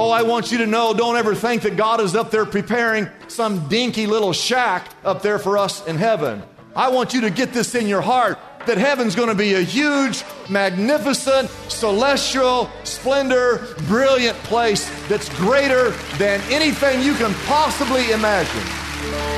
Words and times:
Oh, 0.00 0.10
I 0.10 0.22
want 0.22 0.52
you 0.52 0.58
to 0.58 0.66
know 0.68 0.94
don't 0.94 1.16
ever 1.16 1.34
think 1.34 1.62
that 1.62 1.76
God 1.76 2.00
is 2.00 2.14
up 2.14 2.30
there 2.30 2.46
preparing 2.46 3.08
some 3.26 3.66
dinky 3.66 4.06
little 4.06 4.32
shack 4.32 4.90
up 5.04 5.22
there 5.22 5.40
for 5.40 5.58
us 5.58 5.84
in 5.88 5.96
heaven. 5.96 6.40
I 6.76 6.88
want 6.88 7.14
you 7.14 7.22
to 7.22 7.30
get 7.30 7.52
this 7.52 7.74
in 7.74 7.88
your 7.88 8.00
heart 8.00 8.38
that 8.68 8.78
heaven's 8.78 9.16
going 9.16 9.28
to 9.28 9.34
be 9.34 9.54
a 9.54 9.60
huge, 9.60 10.22
magnificent, 10.48 11.50
celestial, 11.66 12.70
splendor, 12.84 13.74
brilliant 13.88 14.38
place 14.44 14.88
that's 15.08 15.28
greater 15.30 15.90
than 16.16 16.40
anything 16.42 17.02
you 17.02 17.14
can 17.14 17.34
possibly 17.46 18.12
imagine. 18.12 19.37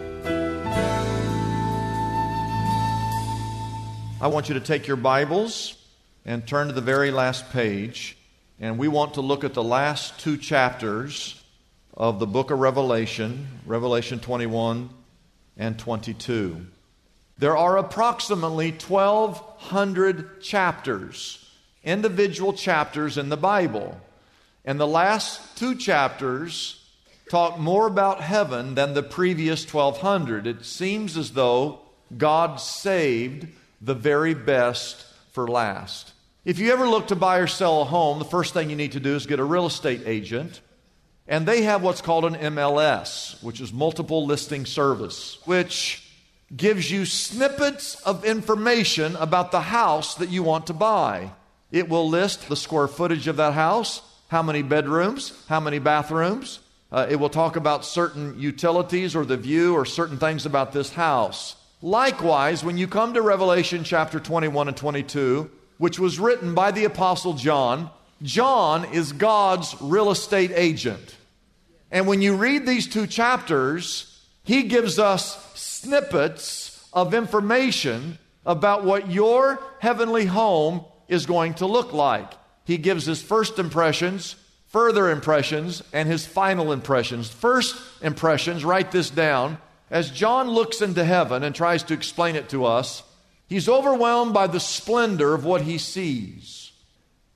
I 4.21 4.27
want 4.27 4.49
you 4.49 4.53
to 4.53 4.59
take 4.59 4.85
your 4.85 4.97
Bibles 4.97 5.75
and 6.25 6.45
turn 6.45 6.67
to 6.67 6.73
the 6.73 6.79
very 6.79 7.09
last 7.09 7.49
page. 7.49 8.15
And 8.59 8.77
we 8.77 8.87
want 8.87 9.15
to 9.15 9.21
look 9.21 9.43
at 9.43 9.55
the 9.55 9.63
last 9.63 10.19
two 10.19 10.37
chapters 10.37 11.43
of 11.97 12.19
the 12.19 12.27
book 12.27 12.51
of 12.51 12.59
Revelation, 12.59 13.47
Revelation 13.65 14.19
21 14.19 14.91
and 15.57 15.79
22. 15.79 16.67
There 17.39 17.57
are 17.57 17.79
approximately 17.79 18.69
1,200 18.69 20.39
chapters, 20.39 21.51
individual 21.83 22.53
chapters 22.53 23.17
in 23.17 23.29
the 23.29 23.37
Bible. 23.37 23.99
And 24.63 24.79
the 24.79 24.85
last 24.85 25.57
two 25.57 25.73
chapters 25.73 26.85
talk 27.27 27.57
more 27.57 27.87
about 27.87 28.21
heaven 28.21 28.75
than 28.75 28.93
the 28.93 29.01
previous 29.01 29.65
1,200. 29.65 30.45
It 30.45 30.63
seems 30.63 31.17
as 31.17 31.31
though 31.31 31.79
God 32.15 32.57
saved 32.57 33.47
the 33.81 33.95
very 33.95 34.33
best 34.33 35.05
for 35.31 35.47
last. 35.47 36.13
If 36.45 36.59
you 36.59 36.71
ever 36.71 36.87
look 36.87 37.07
to 37.07 37.15
buy 37.15 37.37
or 37.37 37.47
sell 37.47 37.81
a 37.81 37.85
home, 37.85 38.19
the 38.19 38.25
first 38.25 38.53
thing 38.53 38.69
you 38.69 38.75
need 38.75 38.93
to 38.93 38.99
do 38.99 39.15
is 39.15 39.25
get 39.25 39.39
a 39.39 39.43
real 39.43 39.65
estate 39.65 40.03
agent. 40.05 40.61
And 41.27 41.47
they 41.47 41.63
have 41.63 41.83
what's 41.83 42.01
called 42.01 42.25
an 42.25 42.35
MLS, 42.35 43.41
which 43.43 43.61
is 43.61 43.71
multiple 43.71 44.25
listing 44.25 44.65
service, 44.65 45.37
which 45.45 46.07
gives 46.55 46.91
you 46.91 47.05
snippets 47.05 48.01
of 48.01 48.25
information 48.25 49.15
about 49.15 49.51
the 49.51 49.61
house 49.61 50.15
that 50.15 50.29
you 50.29 50.43
want 50.43 50.67
to 50.67 50.73
buy. 50.73 51.31
It 51.71 51.87
will 51.87 52.09
list 52.09 52.49
the 52.49 52.55
square 52.55 52.87
footage 52.87 53.27
of 53.27 53.37
that 53.37 53.53
house, 53.53 54.01
how 54.27 54.43
many 54.43 54.61
bedrooms, 54.61 55.45
how 55.47 55.59
many 55.59 55.79
bathrooms. 55.79 56.59
Uh, 56.91 57.07
it 57.09 57.15
will 57.15 57.29
talk 57.29 57.55
about 57.55 57.85
certain 57.85 58.37
utilities 58.37 59.15
or 59.15 59.23
the 59.23 59.37
view 59.37 59.73
or 59.73 59.85
certain 59.85 60.17
things 60.17 60.45
about 60.45 60.73
this 60.73 60.91
house. 60.91 61.55
Likewise, 61.81 62.63
when 62.63 62.77
you 62.77 62.87
come 62.87 63.15
to 63.15 63.21
Revelation 63.23 63.83
chapter 63.83 64.19
21 64.19 64.67
and 64.67 64.77
22, 64.77 65.49
which 65.79 65.97
was 65.97 66.19
written 66.19 66.53
by 66.53 66.69
the 66.69 66.85
Apostle 66.85 67.33
John, 67.33 67.89
John 68.21 68.85
is 68.85 69.13
God's 69.13 69.75
real 69.81 70.11
estate 70.11 70.51
agent. 70.53 71.15
And 71.89 72.05
when 72.05 72.21
you 72.21 72.35
read 72.35 72.67
these 72.67 72.87
two 72.87 73.07
chapters, 73.07 74.23
he 74.43 74.63
gives 74.63 74.99
us 74.99 75.53
snippets 75.59 76.87
of 76.93 77.15
information 77.15 78.19
about 78.45 78.83
what 78.83 79.09
your 79.09 79.59
heavenly 79.79 80.25
home 80.25 80.85
is 81.07 81.25
going 81.25 81.55
to 81.55 81.65
look 81.65 81.93
like. 81.93 82.31
He 82.63 82.77
gives 82.77 83.07
his 83.07 83.23
first 83.23 83.57
impressions, 83.57 84.35
further 84.67 85.09
impressions, 85.09 85.81
and 85.91 86.07
his 86.07 86.27
final 86.27 86.71
impressions. 86.71 87.27
First 87.27 87.75
impressions, 88.03 88.63
write 88.63 88.91
this 88.91 89.09
down 89.09 89.57
as 89.91 90.09
John 90.09 90.49
looks 90.49 90.81
into 90.81 91.03
heaven 91.03 91.43
and 91.43 91.53
tries 91.53 91.83
to 91.83 91.93
explain 91.93 92.37
it 92.37 92.47
to 92.49 92.65
us, 92.65 93.03
he's 93.47 93.67
overwhelmed 93.67 94.33
by 94.33 94.47
the 94.47 94.59
splendor 94.59 95.33
of 95.33 95.43
what 95.43 95.61
he 95.61 95.77
sees. 95.77 96.71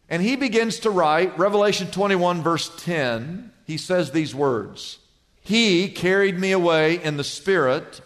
And 0.09 0.23
he 0.23 0.37
begins 0.37 0.79
to 0.79 0.89
write, 0.89 1.37
Revelation 1.37 1.91
21, 1.91 2.41
verse 2.41 2.71
10, 2.77 3.51
he 3.65 3.77
says 3.77 4.11
these 4.11 4.33
words 4.33 4.99
He 5.41 5.89
carried 5.89 6.39
me 6.39 6.53
away 6.53 7.03
in 7.03 7.17
the 7.17 7.23
Spirit 7.23 7.99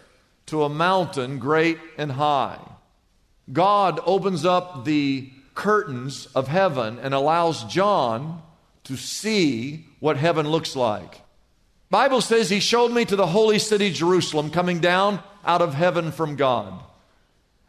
to 0.46 0.64
a 0.64 0.68
mountain 0.68 1.38
great 1.38 1.78
and 1.96 2.12
high. 2.12 2.58
God 3.52 4.00
opens 4.04 4.44
up 4.44 4.84
the 4.84 5.30
curtains 5.54 6.26
of 6.34 6.48
heaven 6.48 6.98
and 6.98 7.14
allows 7.14 7.64
John 7.64 8.42
to 8.84 8.96
see 8.96 9.86
what 10.00 10.16
heaven 10.16 10.48
looks 10.48 10.74
like. 10.74 11.20
Bible 11.90 12.20
says 12.20 12.48
he 12.48 12.60
showed 12.60 12.92
me 12.92 13.04
to 13.04 13.16
the 13.16 13.26
holy 13.26 13.58
city 13.58 13.90
Jerusalem 13.90 14.50
coming 14.50 14.78
down 14.78 15.20
out 15.44 15.60
of 15.60 15.74
heaven 15.74 16.12
from 16.12 16.36
God. 16.36 16.72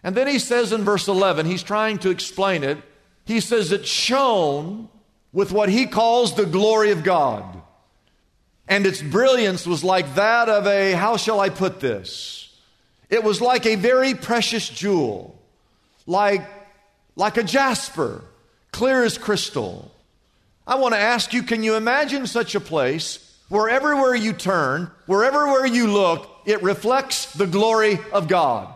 And 0.03 0.15
then 0.15 0.27
he 0.27 0.39
says 0.39 0.71
in 0.71 0.83
verse 0.83 1.07
11, 1.07 1.47
he's 1.47 1.63
trying 1.63 1.97
to 1.99 2.09
explain 2.09 2.63
it. 2.63 2.77
He 3.25 3.39
says 3.39 3.71
it 3.71 3.87
shone 3.87 4.89
with 5.33 5.51
what 5.51 5.69
he 5.69 5.87
calls 5.87 6.35
the 6.35 6.45
glory 6.45 6.91
of 6.91 7.03
God. 7.03 7.61
And 8.67 8.85
its 8.85 9.01
brilliance 9.01 9.65
was 9.65 9.83
like 9.83 10.15
that 10.15 10.49
of 10.49 10.67
a, 10.67 10.93
how 10.93 11.17
shall 11.17 11.39
I 11.39 11.49
put 11.49 11.79
this? 11.79 12.55
It 13.09 13.23
was 13.23 13.41
like 13.41 13.65
a 13.65 13.75
very 13.75 14.13
precious 14.13 14.69
jewel, 14.69 15.37
like, 16.05 16.47
like 17.15 17.37
a 17.37 17.43
jasper, 17.43 18.23
clear 18.71 19.03
as 19.03 19.17
crystal. 19.17 19.91
I 20.65 20.75
want 20.75 20.93
to 20.93 20.99
ask 20.99 21.33
you, 21.33 21.43
can 21.43 21.63
you 21.63 21.75
imagine 21.75 22.27
such 22.27 22.55
a 22.55 22.59
place 22.59 23.30
where 23.51 24.15
you 24.15 24.33
turn, 24.33 24.89
wherever 25.05 25.47
where 25.47 25.65
you 25.65 25.87
look, 25.87 26.29
it 26.45 26.63
reflects 26.63 27.33
the 27.33 27.47
glory 27.47 27.99
of 28.13 28.27
God. 28.27 28.73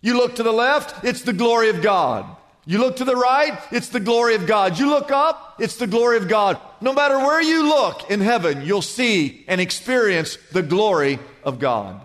You 0.00 0.16
look 0.16 0.36
to 0.36 0.42
the 0.42 0.52
left, 0.52 1.04
it's 1.04 1.22
the 1.22 1.32
glory 1.32 1.70
of 1.70 1.82
God. 1.82 2.24
You 2.66 2.78
look 2.78 2.96
to 2.96 3.04
the 3.04 3.16
right, 3.16 3.58
it's 3.72 3.88
the 3.88 4.00
glory 4.00 4.36
of 4.36 4.46
God. 4.46 4.78
You 4.78 4.88
look 4.90 5.10
up, 5.10 5.56
it's 5.58 5.76
the 5.76 5.86
glory 5.86 6.18
of 6.18 6.28
God. 6.28 6.58
No 6.80 6.92
matter 6.92 7.18
where 7.18 7.42
you 7.42 7.68
look 7.68 8.10
in 8.10 8.20
heaven, 8.20 8.62
you'll 8.62 8.80
see 8.80 9.44
and 9.48 9.60
experience 9.60 10.36
the 10.52 10.62
glory 10.62 11.18
of 11.42 11.58
God. 11.58 12.00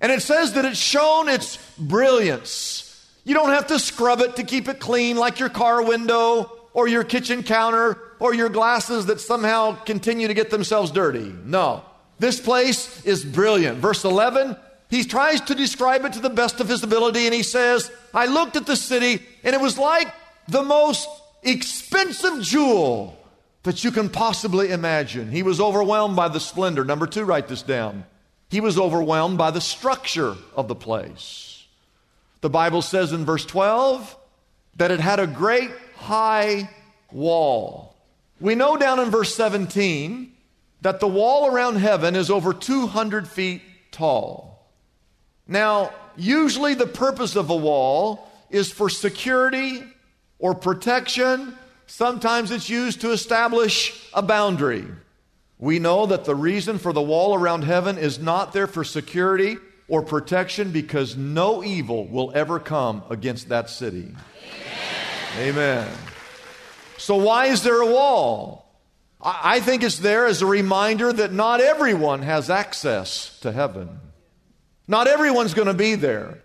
And 0.00 0.12
it 0.12 0.22
says 0.22 0.52
that 0.52 0.64
it's 0.64 0.78
shown 0.78 1.28
its 1.28 1.58
brilliance. 1.76 2.86
You 3.24 3.34
don't 3.34 3.50
have 3.50 3.66
to 3.66 3.78
scrub 3.78 4.20
it 4.20 4.36
to 4.36 4.44
keep 4.44 4.68
it 4.68 4.80
clean 4.80 5.16
like 5.16 5.40
your 5.40 5.50
car 5.50 5.82
window 5.82 6.59
or 6.72 6.88
your 6.88 7.04
kitchen 7.04 7.42
counter 7.42 7.98
or 8.18 8.34
your 8.34 8.48
glasses 8.48 9.06
that 9.06 9.20
somehow 9.20 9.74
continue 9.84 10.28
to 10.28 10.34
get 10.34 10.50
themselves 10.50 10.90
dirty. 10.90 11.34
No. 11.44 11.82
This 12.18 12.38
place 12.40 13.04
is 13.04 13.24
brilliant. 13.24 13.78
Verse 13.78 14.04
11, 14.04 14.56
he 14.90 15.04
tries 15.04 15.40
to 15.42 15.54
describe 15.54 16.04
it 16.04 16.12
to 16.14 16.20
the 16.20 16.30
best 16.30 16.60
of 16.60 16.68
his 16.68 16.82
ability, 16.82 17.24
and 17.24 17.34
he 17.34 17.42
says, 17.42 17.90
I 18.12 18.26
looked 18.26 18.56
at 18.56 18.66
the 18.66 18.76
city, 18.76 19.22
and 19.42 19.54
it 19.54 19.60
was 19.60 19.78
like 19.78 20.12
the 20.48 20.62
most 20.62 21.08
expensive 21.42 22.42
jewel 22.42 23.16
that 23.62 23.84
you 23.84 23.90
can 23.90 24.08
possibly 24.08 24.70
imagine. 24.70 25.30
He 25.30 25.42
was 25.42 25.60
overwhelmed 25.60 26.16
by 26.16 26.28
the 26.28 26.40
splendor. 26.40 26.84
Number 26.84 27.06
two, 27.06 27.24
write 27.24 27.48
this 27.48 27.62
down. 27.62 28.04
He 28.50 28.60
was 28.60 28.78
overwhelmed 28.78 29.38
by 29.38 29.50
the 29.50 29.60
structure 29.60 30.34
of 30.56 30.66
the 30.66 30.74
place. 30.74 31.66
The 32.40 32.50
Bible 32.50 32.82
says 32.82 33.12
in 33.12 33.24
verse 33.24 33.44
12 33.44 34.16
that 34.76 34.90
it 34.90 35.00
had 35.00 35.20
a 35.20 35.26
great 35.26 35.70
high 36.00 36.68
wall. 37.12 37.94
We 38.40 38.54
know 38.54 38.76
down 38.76 38.98
in 39.00 39.10
verse 39.10 39.34
17 39.34 40.32
that 40.80 40.98
the 40.98 41.06
wall 41.06 41.54
around 41.54 41.76
heaven 41.76 42.16
is 42.16 42.30
over 42.30 42.54
200 42.54 43.28
feet 43.28 43.62
tall. 43.92 44.66
Now, 45.46 45.92
usually 46.16 46.74
the 46.74 46.86
purpose 46.86 47.36
of 47.36 47.50
a 47.50 47.56
wall 47.56 48.30
is 48.48 48.72
for 48.72 48.88
security 48.88 49.82
or 50.38 50.54
protection. 50.54 51.54
Sometimes 51.86 52.50
it's 52.50 52.70
used 52.70 53.02
to 53.02 53.12
establish 53.12 54.08
a 54.14 54.22
boundary. 54.22 54.86
We 55.58 55.78
know 55.78 56.06
that 56.06 56.24
the 56.24 56.34
reason 56.34 56.78
for 56.78 56.94
the 56.94 57.02
wall 57.02 57.34
around 57.34 57.64
heaven 57.64 57.98
is 57.98 58.18
not 58.18 58.54
there 58.54 58.66
for 58.66 58.84
security 58.84 59.58
or 59.86 60.00
protection 60.00 60.70
because 60.70 61.16
no 61.16 61.62
evil 61.62 62.06
will 62.06 62.32
ever 62.34 62.58
come 62.58 63.02
against 63.10 63.50
that 63.50 63.68
city. 63.68 64.14
Amen. 64.14 64.69
Amen. 65.38 65.88
So, 66.98 67.16
why 67.16 67.46
is 67.46 67.62
there 67.62 67.80
a 67.80 67.86
wall? 67.86 68.60
I 69.22 69.60
think 69.60 69.82
it's 69.82 69.98
there 69.98 70.26
as 70.26 70.40
a 70.40 70.46
reminder 70.46 71.12
that 71.12 71.32
not 71.32 71.60
everyone 71.60 72.22
has 72.22 72.48
access 72.48 73.38
to 73.40 73.52
heaven. 73.52 74.00
Not 74.88 75.06
everyone's 75.06 75.52
going 75.52 75.68
to 75.68 75.74
be 75.74 75.94
there. 75.94 76.42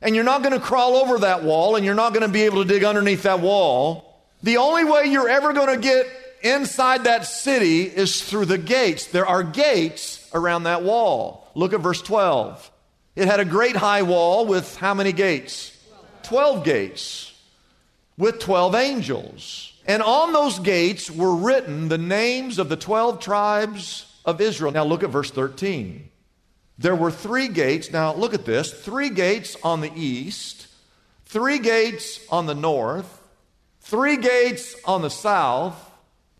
And 0.00 0.14
you're 0.14 0.24
not 0.24 0.42
going 0.42 0.52
to 0.52 0.60
crawl 0.60 0.96
over 0.96 1.18
that 1.20 1.42
wall 1.42 1.74
and 1.74 1.84
you're 1.84 1.94
not 1.94 2.12
going 2.12 2.26
to 2.26 2.32
be 2.32 2.42
able 2.42 2.62
to 2.62 2.68
dig 2.68 2.84
underneath 2.84 3.22
that 3.22 3.40
wall. 3.40 4.22
The 4.42 4.58
only 4.58 4.84
way 4.84 5.06
you're 5.06 5.28
ever 5.28 5.52
going 5.52 5.74
to 5.74 5.80
get 5.80 6.06
inside 6.42 7.04
that 7.04 7.26
city 7.26 7.82
is 7.82 8.22
through 8.22 8.44
the 8.44 8.58
gates. 8.58 9.06
There 9.06 9.26
are 9.26 9.42
gates 9.42 10.28
around 10.32 10.64
that 10.64 10.82
wall. 10.82 11.50
Look 11.54 11.72
at 11.72 11.80
verse 11.80 12.02
12. 12.02 12.70
It 13.16 13.26
had 13.26 13.40
a 13.40 13.44
great 13.44 13.74
high 13.74 14.02
wall 14.02 14.46
with 14.46 14.76
how 14.76 14.94
many 14.94 15.12
gates? 15.12 15.76
12 16.22 16.62
gates 16.62 17.27
with 18.18 18.40
12 18.40 18.74
angels. 18.74 19.72
And 19.86 20.02
on 20.02 20.34
those 20.34 20.58
gates 20.58 21.10
were 21.10 21.34
written 21.34 21.88
the 21.88 21.96
names 21.96 22.58
of 22.58 22.68
the 22.68 22.76
12 22.76 23.20
tribes 23.20 24.04
of 24.26 24.40
Israel. 24.40 24.72
Now 24.72 24.84
look 24.84 25.02
at 25.02 25.08
verse 25.08 25.30
13. 25.30 26.10
There 26.76 26.94
were 26.94 27.10
three 27.10 27.48
gates. 27.48 27.90
Now 27.90 28.12
look 28.12 28.34
at 28.34 28.44
this 28.44 28.72
three 28.72 29.08
gates 29.08 29.56
on 29.62 29.80
the 29.80 29.92
east, 29.94 30.66
three 31.24 31.58
gates 31.58 32.20
on 32.30 32.46
the 32.46 32.54
north, 32.54 33.22
three 33.80 34.18
gates 34.18 34.76
on 34.84 35.00
the 35.00 35.10
south, 35.10 35.76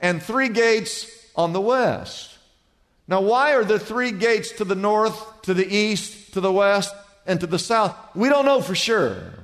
and 0.01 0.23
three 0.23 0.49
gates 0.49 1.07
on 1.35 1.53
the 1.53 1.61
west. 1.61 2.37
Now, 3.09 3.23
why 3.23 3.55
are 3.55 3.65
there 3.65 3.79
three 3.79 4.13
gates 4.13 4.53
to 4.53 4.65
the 4.65 4.75
north, 4.75 5.43
to 5.43 5.55
the 5.55 5.67
east, 5.67 6.35
to 6.35 6.43
the 6.43 6.53
west, 6.53 6.95
and 7.27 7.41
to 7.41 7.47
the 7.47 7.59
south? 7.59 7.97
We 8.15 8.29
don't 8.29 8.45
know 8.45 8.61
for 8.61 8.75
sure. 8.75 9.38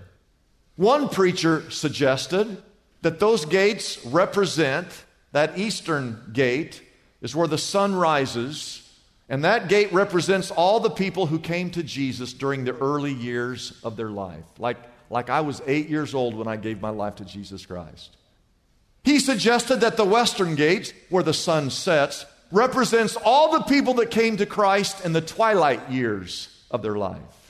One 0.77 1.09
preacher 1.09 1.71
suggested 1.71 2.63
that 3.03 3.21
those 3.21 3.45
gates 3.45 4.05
represent 4.07 4.87
that 5.33 5.59
eastern 5.59 6.31
gate 6.33 6.83
is 7.21 7.35
where 7.35 7.49
the 7.49 7.59
sun 7.59 7.95
rises, 7.95 8.81
and 9.29 9.45
that 9.45 9.69
gate 9.69 9.93
represents 9.93 10.51
all 10.51 10.81
the 10.81 10.91
people 10.91 11.27
who 11.27 11.39
came 11.39 11.71
to 11.71 11.83
Jesus 11.83 12.33
during 12.33 12.65
the 12.65 12.77
early 12.77 13.13
years 13.13 13.79
of 13.85 13.97
their 13.97 14.11
life. 14.11 14.45
Like, 14.59 14.79
like 15.11 15.31
I 15.31 15.43
was 15.43 15.63
eight 15.67 15.89
years 15.89 16.15
old 16.15 16.35
when 16.35 16.49
I 16.49 16.57
gave 16.57 16.81
my 16.81 16.91
life 16.91 17.17
to 17.17 17.25
Jesus 17.25 17.67
Christ. 17.67 18.17
He 19.05 19.19
suggested 19.19 19.81
that 19.81 19.97
the 19.97 20.05
western 20.05 20.55
gate, 20.55 20.95
where 21.11 21.23
the 21.23 21.35
sun 21.35 21.71
sets, 21.71 22.27
represents 22.51 23.17
all 23.17 23.53
the 23.53 23.65
people 23.65 23.95
that 23.95 24.11
came 24.11 24.37
to 24.39 24.47
Christ 24.47 25.05
in 25.05 25.13
the 25.13 25.21
twilight 25.21 25.91
years 25.91 26.49
of 26.71 26.83
their 26.83 26.97
life. 26.97 27.44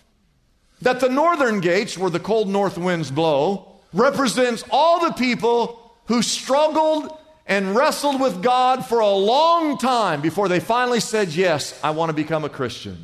That 0.84 1.00
the 1.00 1.08
northern 1.08 1.60
gates, 1.60 1.96
where 1.96 2.10
the 2.10 2.20
cold 2.20 2.48
north 2.48 2.76
winds 2.76 3.10
blow, 3.10 3.80
represents 3.94 4.64
all 4.70 5.00
the 5.00 5.14
people 5.14 5.92
who 6.06 6.20
struggled 6.20 7.18
and 7.46 7.74
wrestled 7.74 8.20
with 8.20 8.42
God 8.42 8.84
for 8.84 9.00
a 9.00 9.08
long 9.08 9.78
time 9.78 10.20
before 10.20 10.46
they 10.46 10.60
finally 10.60 11.00
said, 11.00 11.32
Yes, 11.32 11.78
I 11.82 11.90
want 11.90 12.10
to 12.10 12.14
become 12.14 12.44
a 12.44 12.50
Christian. 12.50 12.98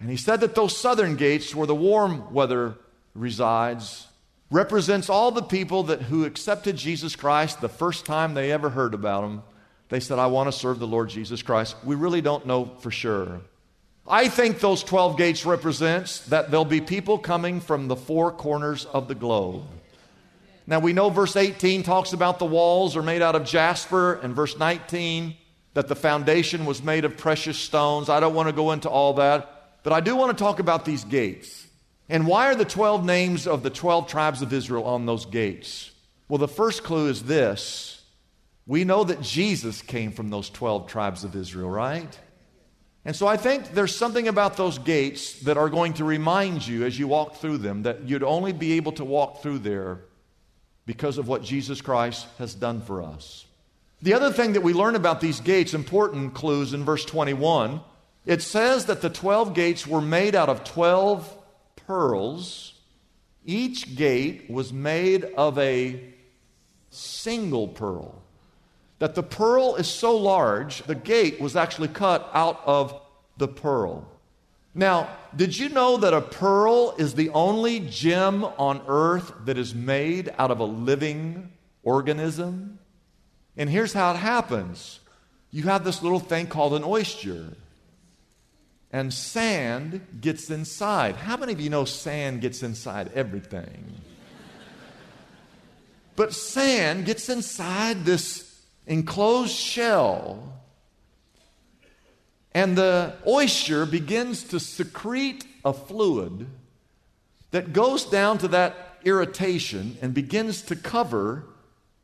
And 0.00 0.10
he 0.10 0.18
said 0.18 0.40
that 0.40 0.54
those 0.54 0.76
southern 0.76 1.16
gates, 1.16 1.54
where 1.54 1.66
the 1.66 1.74
warm 1.74 2.32
weather 2.34 2.74
resides, 3.14 4.06
represents 4.50 5.08
all 5.08 5.30
the 5.30 5.42
people 5.42 5.84
that 5.84 6.02
who 6.02 6.26
accepted 6.26 6.76
Jesus 6.76 7.16
Christ 7.16 7.62
the 7.62 7.70
first 7.70 8.04
time 8.04 8.34
they 8.34 8.52
ever 8.52 8.68
heard 8.68 8.92
about 8.92 9.24
him. 9.24 9.42
They 9.88 10.00
said, 10.00 10.18
I 10.18 10.26
want 10.26 10.52
to 10.52 10.52
serve 10.52 10.78
the 10.78 10.86
Lord 10.86 11.08
Jesus 11.08 11.40
Christ. 11.40 11.74
We 11.84 11.94
really 11.94 12.20
don't 12.20 12.44
know 12.44 12.66
for 12.80 12.90
sure. 12.90 13.40
I 14.08 14.28
think 14.28 14.60
those 14.60 14.84
12 14.84 15.16
gates 15.16 15.44
represents 15.44 16.20
that 16.26 16.50
there'll 16.50 16.64
be 16.64 16.80
people 16.80 17.18
coming 17.18 17.60
from 17.60 17.88
the 17.88 17.96
four 17.96 18.30
corners 18.30 18.84
of 18.84 19.08
the 19.08 19.16
globe. 19.16 19.64
Now 20.66 20.78
we 20.78 20.92
know 20.92 21.10
verse 21.10 21.36
18 21.36 21.82
talks 21.82 22.12
about 22.12 22.38
the 22.38 22.44
walls 22.44 22.96
are 22.96 23.02
made 23.02 23.22
out 23.22 23.34
of 23.34 23.44
jasper 23.44 24.14
and 24.14 24.34
verse 24.34 24.58
19 24.58 25.36
that 25.74 25.88
the 25.88 25.96
foundation 25.96 26.66
was 26.66 26.82
made 26.82 27.04
of 27.04 27.16
precious 27.16 27.58
stones. 27.58 28.08
I 28.08 28.20
don't 28.20 28.34
want 28.34 28.48
to 28.48 28.52
go 28.52 28.72
into 28.72 28.88
all 28.88 29.14
that, 29.14 29.80
but 29.82 29.92
I 29.92 30.00
do 30.00 30.16
want 30.16 30.36
to 30.36 30.42
talk 30.42 30.58
about 30.58 30.84
these 30.84 31.04
gates. 31.04 31.66
And 32.08 32.26
why 32.26 32.46
are 32.46 32.54
the 32.54 32.64
12 32.64 33.04
names 33.04 33.46
of 33.46 33.62
the 33.62 33.70
12 33.70 34.06
tribes 34.08 34.40
of 34.40 34.52
Israel 34.52 34.84
on 34.84 35.06
those 35.06 35.26
gates? 35.26 35.90
Well, 36.28 36.38
the 36.38 36.48
first 36.48 36.84
clue 36.84 37.08
is 37.08 37.24
this 37.24 38.02
we 38.66 38.84
know 38.84 39.04
that 39.04 39.20
Jesus 39.20 39.82
came 39.82 40.12
from 40.12 40.30
those 40.30 40.50
12 40.50 40.88
tribes 40.88 41.22
of 41.24 41.36
Israel, 41.36 41.70
right? 41.70 42.18
And 43.06 43.14
so 43.14 43.28
I 43.28 43.36
think 43.36 43.70
there's 43.70 43.94
something 43.94 44.26
about 44.26 44.56
those 44.56 44.78
gates 44.78 45.38
that 45.42 45.56
are 45.56 45.70
going 45.70 45.92
to 45.94 46.04
remind 46.04 46.66
you 46.66 46.84
as 46.84 46.98
you 46.98 47.06
walk 47.06 47.36
through 47.36 47.58
them 47.58 47.84
that 47.84 48.02
you'd 48.02 48.24
only 48.24 48.52
be 48.52 48.72
able 48.72 48.90
to 48.92 49.04
walk 49.04 49.42
through 49.42 49.60
there 49.60 50.00
because 50.86 51.16
of 51.16 51.28
what 51.28 51.44
Jesus 51.44 51.80
Christ 51.80 52.26
has 52.38 52.52
done 52.52 52.80
for 52.82 53.04
us. 53.04 53.46
The 54.02 54.14
other 54.14 54.32
thing 54.32 54.54
that 54.54 54.64
we 54.64 54.72
learn 54.72 54.96
about 54.96 55.20
these 55.20 55.38
gates, 55.38 55.72
important 55.72 56.34
clues 56.34 56.74
in 56.74 56.84
verse 56.84 57.04
21, 57.04 57.80
it 58.26 58.42
says 58.42 58.86
that 58.86 59.02
the 59.02 59.08
12 59.08 59.54
gates 59.54 59.86
were 59.86 60.02
made 60.02 60.34
out 60.34 60.48
of 60.48 60.64
12 60.64 61.32
pearls. 61.86 62.74
Each 63.44 63.94
gate 63.94 64.50
was 64.50 64.72
made 64.72 65.22
of 65.36 65.56
a 65.60 66.12
single 66.90 67.68
pearl. 67.68 68.20
That 68.98 69.14
the 69.14 69.22
pearl 69.22 69.76
is 69.76 69.88
so 69.88 70.16
large, 70.16 70.82
the 70.84 70.94
gate 70.94 71.40
was 71.40 71.54
actually 71.54 71.88
cut 71.88 72.30
out 72.32 72.60
of 72.64 72.98
the 73.36 73.48
pearl. 73.48 74.08
Now, 74.74 75.08
did 75.34 75.56
you 75.56 75.68
know 75.70 75.96
that 75.98 76.12
a 76.12 76.20
pearl 76.20 76.94
is 76.98 77.14
the 77.14 77.30
only 77.30 77.80
gem 77.80 78.44
on 78.44 78.82
earth 78.86 79.32
that 79.46 79.56
is 79.56 79.74
made 79.74 80.34
out 80.38 80.50
of 80.50 80.60
a 80.60 80.64
living 80.64 81.50
organism? 81.82 82.78
And 83.56 83.70
here's 83.70 83.92
how 83.92 84.12
it 84.12 84.18
happens 84.18 85.00
you 85.50 85.62
have 85.64 85.84
this 85.84 86.02
little 86.02 86.20
thing 86.20 86.46
called 86.46 86.74
an 86.74 86.84
oyster 86.84 87.54
and 88.92 89.12
sand 89.12 90.06
gets 90.20 90.50
inside. 90.50 91.16
How 91.16 91.36
many 91.36 91.52
of 91.52 91.60
you 91.60 91.70
know 91.70 91.84
sand 91.84 92.40
gets 92.40 92.62
inside 92.62 93.10
everything? 93.14 93.94
but 96.16 96.32
sand 96.32 97.04
gets 97.04 97.28
inside 97.28 98.04
this 98.04 98.45
enclosed 98.86 99.54
shell, 99.54 100.60
and 102.52 102.76
the 102.76 103.14
oyster 103.26 103.84
begins 103.84 104.44
to 104.44 104.60
secrete 104.60 105.46
a 105.64 105.72
fluid 105.72 106.46
that 107.50 107.72
goes 107.72 108.04
down 108.04 108.38
to 108.38 108.48
that 108.48 108.98
irritation 109.04 109.96
and 110.00 110.14
begins 110.14 110.62
to 110.62 110.76
cover 110.76 111.44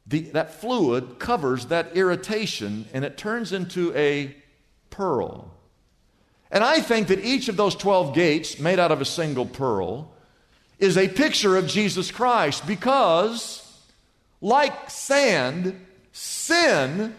the, 0.07 0.21
that 0.21 0.61
fluid 0.61 1.19
covers 1.19 1.67
that 1.67 1.97
irritation 1.97 2.87
and 2.93 3.05
it 3.05 3.17
turns 3.17 3.53
into 3.53 3.95
a 3.97 4.35
pearl. 4.91 5.51
And 6.51 6.63
I 6.63 6.81
think 6.81 7.09
that 7.09 7.25
each 7.25 7.49
of 7.49 7.57
those 7.57 7.75
12 7.75 8.15
gates, 8.15 8.59
made 8.59 8.79
out 8.79 8.93
of 8.93 9.01
a 9.01 9.07
single 9.07 9.47
pearl, 9.47 10.13
is 10.79 10.99
a 10.99 11.09
picture 11.09 11.57
of 11.57 11.67
Jesus 11.67 12.11
Christ 12.11 12.67
because, 12.67 13.67
like 14.41 14.91
sand, 14.91 15.81
sin 16.13 17.15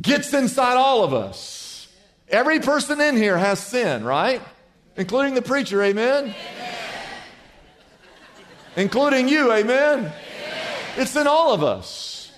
gets 0.00 0.32
inside 0.32 0.76
all 0.76 1.02
of 1.02 1.12
us. 1.12 1.88
Every 2.28 2.60
person 2.60 3.00
in 3.00 3.16
here 3.16 3.36
has 3.36 3.58
sin, 3.58 4.04
right? 4.04 4.40
Including 4.96 5.34
the 5.34 5.42
preacher, 5.42 5.82
amen? 5.82 6.24
amen. 6.24 6.74
Including 8.76 9.28
you, 9.28 9.52
amen? 9.52 9.98
amen? 10.00 10.12
It's 10.96 11.16
in 11.16 11.26
all 11.26 11.52
of 11.52 11.62
us. 11.62 12.32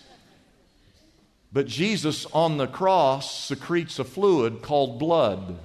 But 1.52 1.66
Jesus 1.66 2.26
on 2.32 2.58
the 2.58 2.66
cross 2.66 3.46
secretes 3.46 3.98
a 3.98 4.04
fluid 4.04 4.62
called 4.62 4.98
blood. 4.98 5.58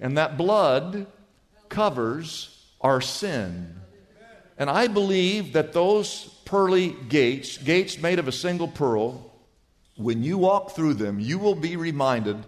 And 0.00 0.16
that 0.18 0.36
blood 0.36 1.06
covers 1.68 2.66
our 2.80 3.00
sin. 3.00 3.74
And 4.56 4.68
I 4.68 4.88
believe 4.88 5.52
that 5.52 5.72
those 5.72 6.24
pearly 6.44 6.96
gates, 7.08 7.58
gates 7.58 7.98
made 7.98 8.18
of 8.18 8.26
a 8.26 8.32
single 8.32 8.66
pearl, 8.66 9.27
when 9.98 10.22
you 10.22 10.38
walk 10.38 10.70
through 10.70 10.94
them, 10.94 11.18
you 11.18 11.38
will 11.38 11.56
be 11.56 11.76
reminded 11.76 12.38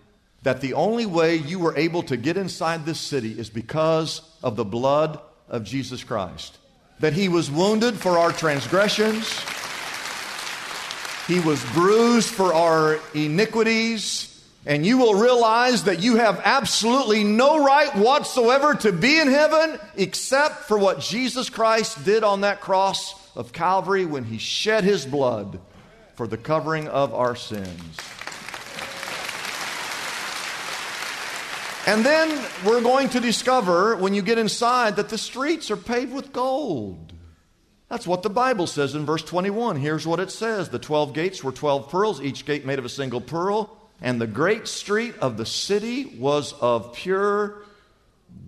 that 0.43 0.61
the 0.61 0.75
only 0.75 1.05
way 1.05 1.37
you 1.37 1.59
were 1.59 1.77
able 1.77 2.03
to 2.05 2.17
get 2.17 2.37
inside 2.37 2.87
this 2.87 3.01
city 3.01 3.39
is 3.39 3.51
because 3.51 4.23
of 4.43 4.57
the 4.57 4.65
blood 4.65 5.21
of 5.49 5.65
Jesus 5.65 6.03
Christ. 6.05 6.57
That 7.01 7.13
he 7.13 7.29
was 7.29 7.51
wounded 7.51 7.97
for 7.97 8.19
our 8.19 8.33
transgressions, 8.33 9.29
he 11.27 11.41
was 11.41 11.63
bruised 11.73 12.31
for 12.31 12.55
our 12.55 12.99
iniquities, 13.15 14.27
And 14.67 14.85
you 14.85 14.99
will 14.99 15.15
realize 15.15 15.85
that 15.85 16.01
you 16.01 16.17
have 16.17 16.41
absolutely 16.45 17.25
no 17.25 17.65
right 17.65 17.95
whatsoever 17.97 18.75
to 18.75 18.93
be 18.93 19.19
in 19.19 19.29
heaven 19.29 19.79
except 19.97 20.65
for 20.65 20.79
what 20.79 21.01
Jesus 21.01 21.49
Christ 21.49 22.05
did 22.05 22.25
on 22.25 22.43
that 22.43 22.61
cross 22.61 23.15
of 23.35 23.53
Calvary 23.53 24.05
when 24.05 24.25
he 24.25 24.37
shed 24.39 24.85
his 24.85 25.07
blood 25.07 25.61
for 26.21 26.27
the 26.27 26.37
covering 26.37 26.87
of 26.87 27.15
our 27.15 27.35
sins. 27.35 27.97
And 31.87 32.05
then 32.05 32.47
we're 32.63 32.83
going 32.83 33.09
to 33.09 33.21
discover 33.21 33.97
when 33.97 34.13
you 34.13 34.21
get 34.21 34.37
inside 34.37 34.97
that 34.97 35.09
the 35.09 35.17
streets 35.17 35.71
are 35.71 35.79
paved 35.79 36.13
with 36.13 36.31
gold. 36.31 37.15
That's 37.89 38.07
what 38.07 38.23
the 38.23 38.29
Bible 38.29 38.67
says 38.67 38.95
in 38.95 39.07
verse 39.07 39.23
21. 39.23 39.77
Here's 39.77 40.07
what 40.07 40.21
it 40.21 40.31
says 40.31 40.69
The 40.69 40.79
12 40.79 41.15
gates 41.15 41.43
were 41.43 41.53
12 41.53 41.89
pearls, 41.89 42.21
each 42.21 42.45
gate 42.45 42.67
made 42.67 42.79
of 42.79 42.85
a 42.85 42.91
single 42.91 43.23
pearl. 43.23 43.75
And 44.03 44.21
the 44.21 44.27
great 44.27 44.69
street 44.69 45.15
of 45.23 45.39
the 45.39 45.47
city 45.47 46.05
was 46.05 46.53
of 46.61 46.93
pure 46.93 47.63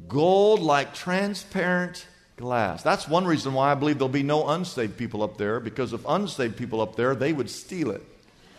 gold, 0.09 0.61
like 0.61 0.93
transparent 0.93 2.07
glass. 2.43 2.83
That's 2.83 3.09
one 3.09 3.25
reason 3.25 3.55
why 3.55 3.73
I 3.73 3.75
believe 3.75 3.99
there'll 3.99 4.11
be 4.11 4.23
no 4.23 4.49
unsaved 4.49 4.99
people 4.99 5.23
up 5.23 5.39
there, 5.39 5.61
because 5.61 5.95
if 5.95 6.05
unsaved 6.07 6.57
people 6.57 6.83
up 6.83 6.97
there, 6.97 7.15
they 7.15 7.33
would 7.33 7.49
steal 7.49 7.93
it. 7.93 8.03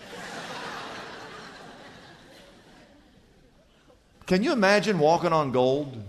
Can 4.26 4.42
you 4.42 4.54
imagine 4.54 4.98
walking 4.98 5.34
on 5.34 5.52
gold? 5.52 6.02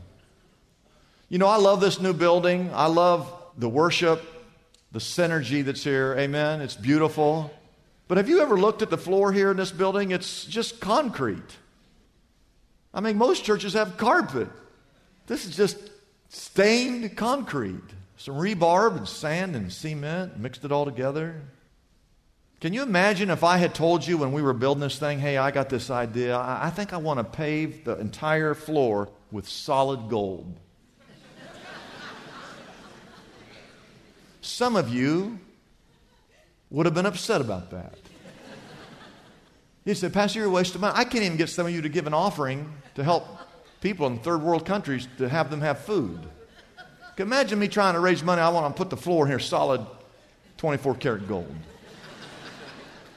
You 1.28 1.38
know, 1.38 1.48
I 1.48 1.56
love 1.56 1.80
this 1.80 2.00
new 2.00 2.12
building. 2.12 2.70
I 2.72 2.86
love 2.86 3.28
the 3.58 3.68
worship, 3.68 4.22
the 4.92 5.00
synergy 5.00 5.64
that's 5.64 5.82
here. 5.82 6.14
Amen. 6.16 6.60
It's 6.60 6.76
beautiful. 6.76 7.52
But 8.06 8.18
have 8.18 8.28
you 8.28 8.40
ever 8.40 8.56
looked 8.56 8.82
at 8.82 8.90
the 8.90 8.98
floor 8.98 9.32
here 9.32 9.50
in 9.50 9.56
this 9.56 9.72
building? 9.72 10.12
It's 10.12 10.44
just 10.44 10.80
concrete. 10.80 11.56
I 12.94 13.00
mean, 13.00 13.18
most 13.18 13.44
churches 13.44 13.72
have 13.72 13.96
carpet. 13.96 14.46
This 15.26 15.44
is 15.44 15.56
just 15.56 15.90
stained 16.34 17.16
concrete. 17.16 17.82
Some 18.16 18.34
rebarb 18.34 18.96
and 18.96 19.08
sand 19.08 19.56
and 19.56 19.72
cement, 19.72 20.38
mixed 20.38 20.64
it 20.64 20.72
all 20.72 20.84
together. 20.84 21.42
Can 22.60 22.72
you 22.72 22.82
imagine 22.82 23.28
if 23.28 23.44
I 23.44 23.58
had 23.58 23.74
told 23.74 24.06
you 24.06 24.16
when 24.16 24.32
we 24.32 24.40
were 24.40 24.54
building 24.54 24.80
this 24.80 24.98
thing, 24.98 25.18
hey, 25.18 25.36
I 25.36 25.50
got 25.50 25.68
this 25.68 25.90
idea. 25.90 26.38
I 26.38 26.70
think 26.70 26.92
I 26.92 26.96
want 26.96 27.18
to 27.18 27.24
pave 27.24 27.84
the 27.84 27.98
entire 27.98 28.54
floor 28.54 29.10
with 29.30 29.48
solid 29.48 30.08
gold. 30.08 30.58
Some 34.40 34.76
of 34.76 34.88
you 34.88 35.38
would 36.70 36.86
have 36.86 36.94
been 36.94 37.06
upset 37.06 37.40
about 37.40 37.70
that. 37.70 37.98
You 39.84 39.94
said, 39.94 40.14
Pastor, 40.14 40.38
you're 40.38 40.48
a 40.48 40.50
waste 40.50 40.74
of 40.74 40.80
money. 40.80 40.94
I 40.96 41.04
can't 41.04 41.24
even 41.24 41.36
get 41.36 41.50
some 41.50 41.66
of 41.66 41.72
you 41.72 41.82
to 41.82 41.90
give 41.90 42.06
an 42.06 42.14
offering 42.14 42.72
to 42.94 43.04
help 43.04 43.26
people 43.84 44.06
in 44.06 44.18
third 44.18 44.40
world 44.40 44.64
countries 44.64 45.06
to 45.18 45.28
have 45.28 45.50
them 45.50 45.60
have 45.60 45.78
food. 45.78 46.18
Imagine 47.18 47.58
me 47.58 47.68
trying 47.68 47.92
to 47.92 48.00
raise 48.00 48.22
money. 48.22 48.40
I 48.40 48.48
want 48.48 48.74
to 48.74 48.82
put 48.82 48.88
the 48.88 48.96
floor 48.96 49.26
here 49.26 49.38
solid 49.38 49.86
24 50.56 50.94
karat 50.94 51.28
gold. 51.28 51.54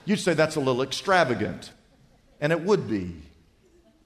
You'd 0.04 0.20
say 0.20 0.34
that's 0.34 0.58
a 0.58 0.60
little 0.60 0.82
extravagant, 0.82 1.72
and 2.42 2.52
it 2.52 2.60
would 2.60 2.90
be. 2.90 3.16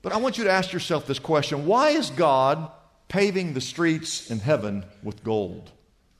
But 0.03 0.13
I 0.13 0.17
want 0.17 0.37
you 0.37 0.43
to 0.43 0.51
ask 0.51 0.71
yourself 0.71 1.07
this 1.07 1.17
question 1.17 1.65
Why 1.65 1.89
is 1.89 2.11
God 2.11 2.71
paving 3.07 3.55
the 3.55 3.61
streets 3.61 4.29
in 4.29 4.39
heaven 4.39 4.85
with 5.01 5.23
gold? 5.23 5.71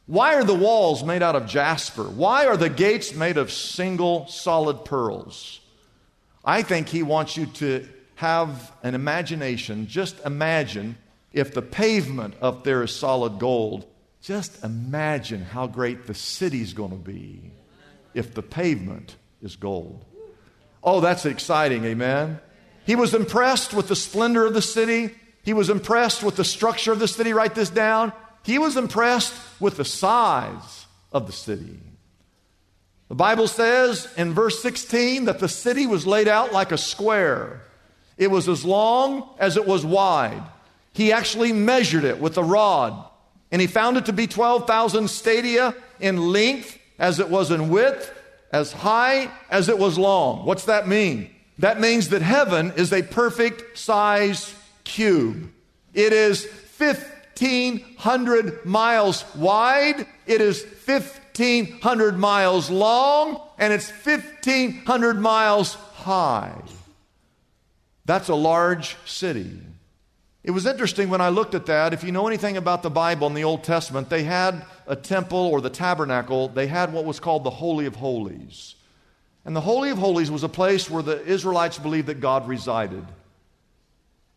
Why 0.08 0.34
are 0.34 0.44
the 0.44 0.56
walls 0.56 1.04
made 1.04 1.22
out 1.22 1.36
of 1.36 1.46
jasper? 1.46 2.04
Why 2.04 2.48
are 2.48 2.58
the 2.58 2.68
gates 2.68 3.14
made 3.14 3.38
of 3.38 3.52
single 3.52 4.26
solid 4.26 4.86
pearls? 4.86 5.60
I 6.44 6.64
think 6.64 6.90
He 6.90 7.04
wants 7.04 7.38
you 7.38 7.46
to 7.46 7.88
have 8.22 8.72
an 8.84 8.94
imagination. 8.94 9.88
Just 9.88 10.24
imagine 10.24 10.96
if 11.34 11.56
the 11.56 11.62
pavement 11.64 12.36
up 12.40 12.64
there 12.64 12.84
is 12.84 12.96
solid 12.96 13.40
gold. 13.40 13.88
Just 14.22 14.64
imagine 14.64 15.42
how 15.42 15.66
great 15.66 16.06
the 16.06 16.14
city's 16.14 16.74
going 16.74 16.92
to 16.92 16.98
be 16.98 17.52
if 18.14 18.36
the 18.36 18.44
pavement 18.44 19.16
is 19.42 19.56
gold. 19.56 20.06
Oh, 20.84 21.02
that's 21.02 21.26
exciting, 21.26 21.84
amen. 21.84 22.40
He 22.86 22.96
was 22.96 23.16
impressed 23.16 23.74
with 23.74 23.88
the 23.88 23.96
splendor 23.96 24.46
of 24.46 24.54
the 24.54 24.62
city. 24.62 25.16
He 25.42 25.54
was 25.54 25.72
impressed 25.72 26.22
with 26.22 26.36
the 26.36 26.46
structure 26.46 26.92
of 26.92 27.00
the 27.00 27.08
city. 27.08 27.34
Write 27.34 27.56
this 27.56 27.72
down. 27.72 28.14
He 28.44 28.60
was 28.60 28.78
impressed 28.78 29.34
with 29.60 29.78
the 29.78 29.86
size 29.86 30.86
of 31.12 31.26
the 31.26 31.34
city. 31.34 31.80
The 33.10 33.16
Bible 33.16 33.48
says 33.48 34.08
in 34.16 34.34
verse 34.36 34.62
16 34.62 35.26
that 35.26 35.40
the 35.40 35.50
city 35.50 35.88
was 35.88 36.06
laid 36.06 36.28
out 36.28 36.54
like 36.54 36.72
a 36.72 36.78
square. 36.78 37.64
It 38.22 38.30
was 38.30 38.48
as 38.48 38.64
long 38.64 39.28
as 39.40 39.58
it 39.58 39.66
was 39.66 39.84
wide. 39.84 40.44
He 40.94 41.12
actually 41.12 41.52
measured 41.54 42.04
it 42.04 42.22
with 42.22 42.38
a 42.38 42.44
rod, 42.44 43.04
and 43.52 43.60
he 43.60 43.66
found 43.66 43.98
it 43.98 44.06
to 44.06 44.14
be 44.14 44.28
12,000 44.28 45.08
stadia 45.10 45.74
in 46.00 46.32
length 46.32 46.78
as 47.00 47.20
it 47.20 47.30
was 47.30 47.50
in 47.50 47.70
width 47.70 48.14
as 48.52 48.74
high 48.74 49.32
as 49.50 49.70
it 49.70 49.80
was 49.80 49.98
long. 49.98 50.46
What's 50.46 50.66
that 50.66 50.88
mean? 50.88 51.32
That 51.58 51.80
means 51.80 52.10
that 52.10 52.22
heaven 52.22 52.74
is 52.76 52.94
a 52.94 53.02
perfect 53.02 53.76
size 53.76 54.54
cube. 54.84 55.52
It 55.96 56.14
is 56.14 56.46
1,500 56.78 58.64
miles 58.68 59.26
wide, 59.34 60.06
it 60.28 60.42
is 60.42 60.64
1,500 60.86 62.20
miles 62.20 62.70
long, 62.70 63.42
and 63.58 63.74
it's 63.74 63.90
1,500 63.90 65.20
miles 65.20 65.74
high. 65.74 66.54
That's 68.06 68.30
a 68.30 68.36
large 68.36 68.98
city. 69.06 69.60
It 70.44 70.52
was 70.52 70.66
interesting 70.66 71.10
when 71.10 71.22
I 71.22 71.30
looked 71.30 71.54
at 71.54 71.68
that. 71.68 71.94
If 71.94 72.04
you 72.04 72.12
know 72.12 72.28
anything 72.28 72.58
about 72.58 72.82
the 72.82 72.90
Bible 72.90 73.28
in 73.28 73.36
the 73.36 73.44
Old 73.44 73.64
Testament, 73.64 74.10
they 74.10 74.24
had 74.24 74.66
a 74.88 74.96
temple 74.96 75.38
or 75.38 75.62
the 75.62 75.70
tabernacle, 75.70 76.48
they 76.48 76.66
had 76.68 76.92
what 76.92 77.06
was 77.06 77.20
called 77.20 77.44
the 77.44 77.52
Holy 77.52 77.86
of 77.86 77.96
Holies. 77.96 78.76
And 79.46 79.56
the 79.56 79.62
Holy 79.62 79.92
of 79.92 80.00
Holies 80.00 80.32
was 80.32 80.44
a 80.44 80.50
place 80.50 80.90
where 80.90 81.04
the 81.04 81.24
Israelites 81.26 81.78
believed 81.78 82.08
that 82.08 82.20
God 82.20 82.48
resided. 82.48 83.06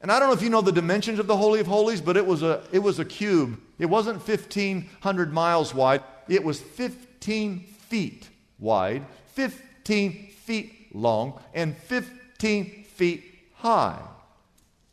And 0.01 0.13
I 0.13 0.19
don't 0.19 0.29
know 0.29 0.35
if 0.35 0.43
you 0.43 0.51
know 0.51 0.61
the 0.61 0.73
dimensions 0.73 1.19
of 1.19 1.27
the 1.27 1.37
Holy 1.37 1.61
of 1.61 1.67
Holies, 1.67 2.03
but 2.03 2.19
it 2.19 2.27
was 2.27 2.43
a, 2.43 2.63
it 2.71 2.81
was 2.81 2.99
a 2.99 3.05
cube. 3.07 3.59
It 3.79 3.87
wasn't 3.87 4.27
1,500 4.27 5.33
miles 5.33 5.75
wide, 5.75 6.03
it 6.29 6.45
was 6.45 6.61
15 6.61 7.61
feet 7.61 8.29
wide, 8.59 9.07
15 9.29 10.29
feet 10.29 10.95
long, 10.95 11.41
and 11.55 11.75
15 11.77 12.85
feet 12.85 13.34
high. 13.65 13.99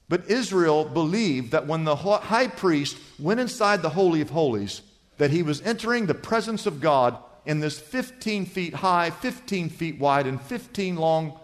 But 0.07 0.29
Israel 0.29 0.85
believed 0.85 1.51
that 1.51 1.67
when 1.67 1.83
the 1.83 1.95
high 1.95 2.47
priest 2.47 2.97
went 3.19 3.39
inside 3.39 3.81
the 3.81 3.89
Holy 3.89 4.21
of 4.21 4.29
Holies, 4.29 4.81
that 5.17 5.31
he 5.31 5.43
was 5.43 5.61
entering 5.61 6.05
the 6.05 6.13
presence 6.13 6.65
of 6.65 6.81
God 6.81 7.17
in 7.45 7.59
this 7.59 7.79
15 7.79 8.45
feet 8.45 8.73
high, 8.75 9.09
15 9.09 9.69
feet 9.69 9.99
wide, 9.99 10.25
and 10.25 10.41
15 10.41 10.95
long 10.95 11.37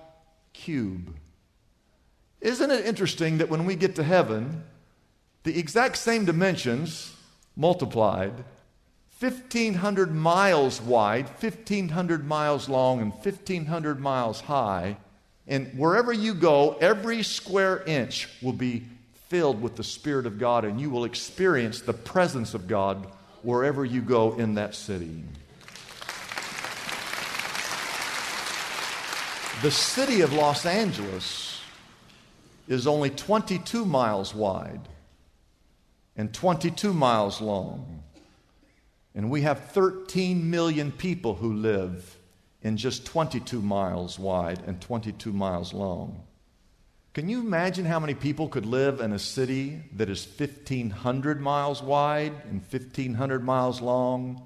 cube. 0.53 1.15
Isn't 2.39 2.71
it 2.71 2.85
interesting 2.85 3.39
that 3.39 3.49
when 3.49 3.65
we 3.65 3.75
get 3.75 3.95
to 3.95 4.03
heaven, 4.03 4.63
the 5.43 5.59
exact 5.59 5.97
same 5.97 6.23
dimensions 6.23 7.13
multiplied, 7.55 8.45
1,500 9.19 10.13
miles 10.13 10.81
wide, 10.81 11.25
1,500 11.41 12.25
miles 12.25 12.69
long, 12.69 13.01
and 13.01 13.11
1,500 13.11 13.99
miles 13.99 14.41
high, 14.41 14.97
and 15.47 15.67
wherever 15.77 16.11
you 16.11 16.33
go, 16.33 16.73
every 16.81 17.23
square 17.23 17.83
inch 17.85 18.27
will 18.41 18.53
be 18.53 18.83
filled 19.29 19.61
with 19.61 19.75
the 19.75 19.83
Spirit 19.83 20.25
of 20.25 20.39
God, 20.39 20.65
and 20.65 20.79
you 20.79 20.89
will 20.89 21.05
experience 21.05 21.81
the 21.81 21.93
presence 21.93 22.53
of 22.53 22.67
God 22.67 23.07
wherever 23.43 23.85
you 23.85 24.01
go 24.01 24.33
in 24.33 24.55
that 24.55 24.75
city. 24.75 25.23
The 29.61 29.71
city 29.71 30.21
of 30.21 30.33
Los 30.33 30.65
Angeles 30.65 31.61
is 32.67 32.85
only 32.85 33.09
22 33.09 33.85
miles 33.85 34.35
wide 34.35 34.81
and 36.15 36.33
22 36.33 36.93
miles 36.93 37.41
long. 37.41 38.03
And 39.15 39.31
we 39.31 39.41
have 39.41 39.71
13 39.71 40.49
million 40.49 40.91
people 40.91 41.35
who 41.35 41.53
live 41.53 42.16
in 42.67 42.75
just 42.75 43.05
22 43.05 43.61
miles 43.61 44.19
wide 44.19 44.59
and 44.67 44.81
22 44.81 45.31
miles 45.31 45.73
long. 45.73 46.21
Can 47.13 47.29
you 47.29 47.39
imagine 47.39 47.85
how 47.85 47.97
many 47.97 48.13
people 48.13 48.49
could 48.49 48.65
live 48.65 48.99
in 48.99 49.13
a 49.13 49.19
city 49.19 49.81
that 49.95 50.09
is 50.09 50.27
1,500 50.37 51.39
miles 51.39 51.81
wide 51.81 52.33
and 52.43 52.61
1,500 52.69 53.41
miles 53.41 53.79
long? 53.79 54.45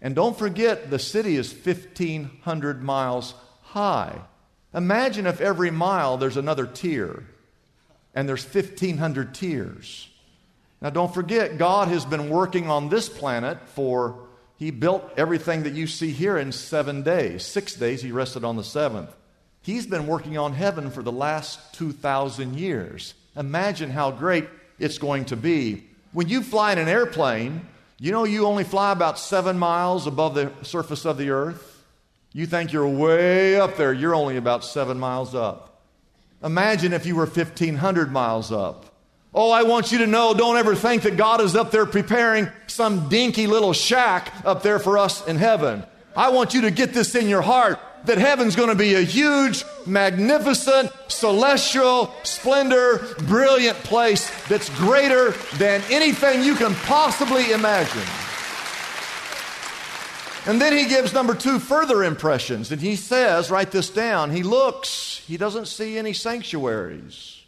And 0.00 0.14
don't 0.14 0.36
forget, 0.36 0.90
the 0.90 0.98
city 0.98 1.36
is 1.36 1.52
1,500 1.52 2.82
miles 2.82 3.34
high. 3.60 4.22
Imagine 4.72 5.26
if 5.26 5.42
every 5.42 5.70
mile 5.70 6.16
there's 6.16 6.38
another 6.38 6.66
tier 6.66 7.24
and 8.14 8.26
there's 8.26 8.44
1,500 8.44 9.34
tiers. 9.34 10.08
Now, 10.80 10.88
don't 10.88 11.12
forget, 11.12 11.58
God 11.58 11.88
has 11.88 12.06
been 12.06 12.30
working 12.30 12.70
on 12.70 12.88
this 12.88 13.08
planet 13.08 13.58
for 13.68 14.23
he 14.64 14.70
built 14.70 15.12
everything 15.18 15.64
that 15.64 15.74
you 15.74 15.86
see 15.86 16.10
here 16.10 16.38
in 16.38 16.50
seven 16.50 17.02
days. 17.02 17.44
Six 17.44 17.74
days, 17.74 18.00
he 18.00 18.10
rested 18.10 18.44
on 18.44 18.56
the 18.56 18.64
seventh. 18.64 19.14
He's 19.60 19.86
been 19.86 20.06
working 20.06 20.38
on 20.38 20.54
heaven 20.54 20.90
for 20.90 21.02
the 21.02 21.12
last 21.12 21.74
2,000 21.74 22.58
years. 22.58 23.12
Imagine 23.36 23.90
how 23.90 24.10
great 24.10 24.48
it's 24.78 24.96
going 24.96 25.26
to 25.26 25.36
be. 25.36 25.84
When 26.14 26.30
you 26.30 26.42
fly 26.42 26.72
in 26.72 26.78
an 26.78 26.88
airplane, 26.88 27.60
you 27.98 28.10
know 28.10 28.24
you 28.24 28.46
only 28.46 28.64
fly 28.64 28.90
about 28.92 29.18
seven 29.18 29.58
miles 29.58 30.06
above 30.06 30.34
the 30.34 30.50
surface 30.62 31.04
of 31.04 31.18
the 31.18 31.28
earth. 31.28 31.84
You 32.32 32.46
think 32.46 32.72
you're 32.72 32.88
way 32.88 33.60
up 33.60 33.76
there, 33.76 33.92
you're 33.92 34.14
only 34.14 34.38
about 34.38 34.64
seven 34.64 34.98
miles 34.98 35.34
up. 35.34 35.82
Imagine 36.42 36.94
if 36.94 37.04
you 37.04 37.16
were 37.16 37.26
1,500 37.26 38.10
miles 38.10 38.50
up. 38.50 38.93
Oh, 39.34 39.50
I 39.50 39.64
want 39.64 39.90
you 39.90 39.98
to 39.98 40.06
know, 40.06 40.32
don't 40.32 40.56
ever 40.56 40.76
think 40.76 41.02
that 41.02 41.16
God 41.16 41.40
is 41.40 41.56
up 41.56 41.72
there 41.72 41.86
preparing 41.86 42.48
some 42.68 43.08
dinky 43.08 43.48
little 43.48 43.72
shack 43.72 44.32
up 44.44 44.62
there 44.62 44.78
for 44.78 44.96
us 44.96 45.26
in 45.26 45.36
heaven. 45.36 45.82
I 46.16 46.28
want 46.28 46.54
you 46.54 46.60
to 46.62 46.70
get 46.70 46.94
this 46.94 47.16
in 47.16 47.28
your 47.28 47.42
heart 47.42 47.80
that 48.04 48.18
heaven's 48.18 48.54
going 48.54 48.68
to 48.68 48.74
be 48.74 48.94
a 48.94 49.00
huge, 49.00 49.64
magnificent, 49.86 50.92
celestial, 51.08 52.14
splendor, 52.22 52.98
brilliant 53.26 53.78
place 53.78 54.30
that's 54.46 54.68
greater 54.78 55.30
than 55.56 55.82
anything 55.90 56.44
you 56.44 56.54
can 56.54 56.74
possibly 56.74 57.50
imagine. 57.50 58.02
And 60.46 60.60
then 60.60 60.76
he 60.76 60.86
gives 60.86 61.14
number 61.14 61.34
two 61.34 61.58
further 61.58 62.04
impressions. 62.04 62.70
And 62.70 62.80
he 62.80 62.96
says, 62.96 63.50
write 63.50 63.70
this 63.70 63.88
down. 63.88 64.30
He 64.30 64.42
looks, 64.42 65.22
he 65.26 65.38
doesn't 65.38 65.66
see 65.66 65.96
any 65.96 66.12
sanctuaries, 66.12 67.40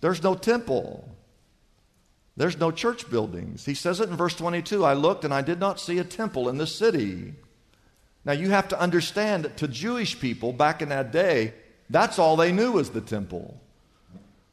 there's 0.00 0.22
no 0.22 0.34
temple. 0.34 1.08
There's 2.36 2.58
no 2.58 2.70
church 2.70 3.10
buildings. 3.10 3.66
He 3.66 3.74
says 3.74 4.00
it 4.00 4.08
in 4.08 4.16
verse 4.16 4.34
22 4.34 4.84
I 4.84 4.94
looked 4.94 5.24
and 5.24 5.34
I 5.34 5.42
did 5.42 5.60
not 5.60 5.80
see 5.80 5.98
a 5.98 6.04
temple 6.04 6.48
in 6.48 6.58
the 6.58 6.66
city. 6.66 7.34
Now 8.24 8.32
you 8.32 8.50
have 8.50 8.68
to 8.68 8.80
understand 8.80 9.44
that 9.44 9.56
to 9.58 9.68
Jewish 9.68 10.18
people 10.18 10.52
back 10.52 10.82
in 10.82 10.90
that 10.90 11.12
day, 11.12 11.54
that's 11.88 12.18
all 12.18 12.36
they 12.36 12.52
knew 12.52 12.72
was 12.72 12.90
the 12.90 13.00
temple. 13.00 13.60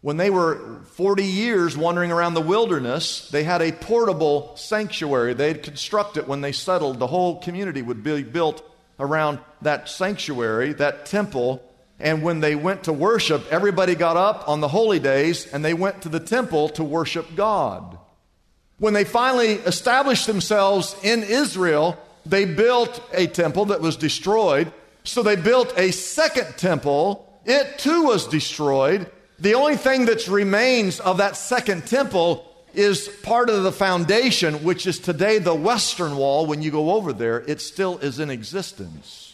When 0.01 0.17
they 0.17 0.29
were 0.29 0.81
40 0.93 1.23
years 1.23 1.77
wandering 1.77 2.11
around 2.11 2.33
the 2.33 2.41
wilderness, 2.41 3.29
they 3.29 3.43
had 3.43 3.61
a 3.61 3.71
portable 3.71 4.55
sanctuary. 4.55 5.33
They'd 5.33 5.63
construct 5.63 6.17
it 6.17 6.27
when 6.27 6.41
they 6.41 6.51
settled. 6.51 6.99
The 6.99 7.07
whole 7.07 7.39
community 7.39 7.81
would 7.81 8.03
be 8.03 8.23
built 8.23 8.63
around 8.99 9.39
that 9.61 9.89
sanctuary, 9.89 10.73
that 10.73 11.05
temple. 11.07 11.63
And 11.99 12.21
when 12.21 12.39
they 12.41 12.55
went 12.55 12.83
to 12.83 12.93
worship, 12.93 13.45
everybody 13.51 13.95
got 13.95 14.17
up 14.17 14.47
on 14.47 14.59
the 14.59 14.67
holy 14.67 14.99
days 14.99 15.51
and 15.51 15.65
they 15.65 15.73
went 15.73 16.03
to 16.03 16.09
the 16.09 16.19
temple 16.19 16.69
to 16.69 16.83
worship 16.83 17.35
God. 17.35 17.97
When 18.77 18.93
they 18.93 19.03
finally 19.03 19.53
established 19.53 20.27
themselves 20.27 20.95
in 21.01 21.23
Israel, 21.23 21.97
they 22.25 22.45
built 22.45 23.01
a 23.13 23.25
temple 23.25 23.65
that 23.65 23.81
was 23.81 23.97
destroyed. 23.97 24.71
So 25.03 25.23
they 25.23 25.35
built 25.35 25.73
a 25.77 25.91
second 25.91 26.57
temple. 26.57 27.41
It 27.45 27.79
too 27.79 28.03
was 28.03 28.27
destroyed. 28.27 29.09
The 29.39 29.55
only 29.55 29.77
thing 29.77 30.05
that 30.05 30.27
remains 30.27 30.99
of 30.99 31.17
that 31.17 31.35
second 31.35 31.87
temple 31.87 32.43
is 32.75 33.07
part 33.23 33.49
of 33.49 33.63
the 33.63 33.71
foundation, 33.71 34.63
which 34.63 34.85
is 34.85 34.99
today 34.99 35.39
the 35.39 35.55
western 35.55 36.15
wall. 36.15 36.45
When 36.45 36.61
you 36.61 36.69
go 36.69 36.91
over 36.91 37.13
there, 37.13 37.39
it 37.47 37.61
still 37.61 37.97
is 37.99 38.19
in 38.19 38.29
existence. 38.29 39.26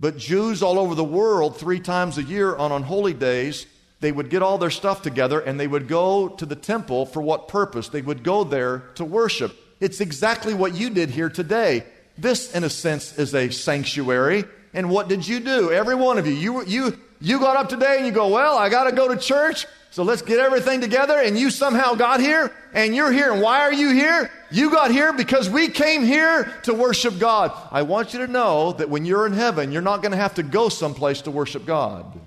But 0.00 0.16
Jews 0.16 0.62
all 0.62 0.78
over 0.78 0.94
the 0.94 1.04
world, 1.04 1.58
three 1.58 1.78
times 1.78 2.16
a 2.16 2.22
year 2.22 2.56
on 2.56 2.72
unholy 2.72 3.12
days, 3.12 3.66
they 4.00 4.10
would 4.10 4.30
get 4.30 4.42
all 4.42 4.56
their 4.56 4.70
stuff 4.70 5.02
together 5.02 5.40
and 5.40 5.60
they 5.60 5.66
would 5.66 5.86
go 5.86 6.28
to 6.28 6.46
the 6.46 6.56
temple 6.56 7.04
for 7.04 7.20
what 7.20 7.48
purpose? 7.48 7.88
They 7.88 8.00
would 8.00 8.24
go 8.24 8.42
there 8.42 8.78
to 8.94 9.04
worship. 9.04 9.54
It's 9.78 10.00
exactly 10.00 10.54
what 10.54 10.74
you 10.74 10.88
did 10.88 11.10
here 11.10 11.28
today. 11.28 11.84
This, 12.16 12.54
in 12.54 12.64
a 12.64 12.70
sense, 12.70 13.18
is 13.18 13.34
a 13.34 13.50
sanctuary. 13.50 14.44
And 14.72 14.88
what 14.90 15.08
did 15.08 15.28
you 15.28 15.40
do? 15.40 15.70
Every 15.70 15.94
one 15.94 16.16
of 16.16 16.26
you. 16.26 16.32
You, 16.32 16.64
you, 16.64 16.98
you 17.20 17.38
got 17.38 17.56
up 17.56 17.68
today 17.68 17.96
and 17.98 18.06
you 18.06 18.12
go, 18.12 18.28
Well, 18.28 18.56
I 18.56 18.68
got 18.68 18.84
to 18.84 18.92
go 18.92 19.08
to 19.08 19.16
church. 19.16 19.66
So 19.92 20.04
let's 20.04 20.22
get 20.22 20.38
everything 20.38 20.80
together. 20.80 21.18
And 21.18 21.36
you 21.36 21.50
somehow 21.50 21.94
got 21.94 22.20
here 22.20 22.52
and 22.72 22.94
you're 22.94 23.10
here. 23.10 23.32
And 23.32 23.42
why 23.42 23.60
are 23.60 23.72
you 23.72 23.90
here? 23.90 24.30
You 24.50 24.70
got 24.70 24.92
here 24.92 25.12
because 25.12 25.50
we 25.50 25.68
came 25.68 26.04
here 26.04 26.44
to 26.62 26.74
worship 26.74 27.18
God. 27.18 27.52
I 27.72 27.82
want 27.82 28.12
you 28.12 28.20
to 28.24 28.30
know 28.30 28.72
that 28.74 28.88
when 28.88 29.04
you're 29.04 29.26
in 29.26 29.32
heaven, 29.32 29.72
you're 29.72 29.82
not 29.82 30.00
going 30.00 30.12
to 30.12 30.18
have 30.18 30.36
to 30.36 30.44
go 30.44 30.68
someplace 30.68 31.22
to 31.22 31.32
worship 31.32 31.66
God. 31.66 32.20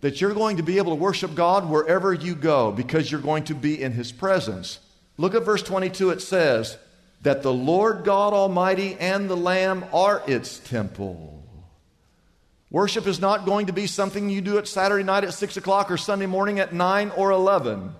That 0.00 0.20
you're 0.20 0.32
going 0.32 0.56
to 0.56 0.62
be 0.62 0.78
able 0.78 0.92
to 0.92 1.00
worship 1.00 1.34
God 1.34 1.68
wherever 1.68 2.14
you 2.14 2.34
go 2.34 2.72
because 2.72 3.10
you're 3.10 3.20
going 3.20 3.44
to 3.44 3.54
be 3.54 3.82
in 3.82 3.92
His 3.92 4.10
presence. 4.10 4.78
Look 5.18 5.34
at 5.34 5.42
verse 5.42 5.62
22. 5.62 6.10
It 6.10 6.22
says 6.22 6.78
that 7.22 7.42
the 7.42 7.52
Lord 7.52 8.04
God 8.04 8.32
Almighty 8.32 8.94
and 8.94 9.28
the 9.28 9.36
Lamb 9.36 9.84
are 9.92 10.22
its 10.26 10.58
temple. 10.58 11.37
Worship 12.70 13.06
is 13.06 13.18
not 13.18 13.46
going 13.46 13.66
to 13.66 13.72
be 13.72 13.86
something 13.86 14.28
you 14.28 14.42
do 14.42 14.58
at 14.58 14.68
Saturday 14.68 15.02
night 15.02 15.24
at 15.24 15.32
6 15.32 15.56
o'clock 15.56 15.90
or 15.90 15.96
Sunday 15.96 16.26
morning 16.26 16.58
at 16.58 16.74
9 16.74 17.10
or 17.16 17.30
11. 17.30 17.94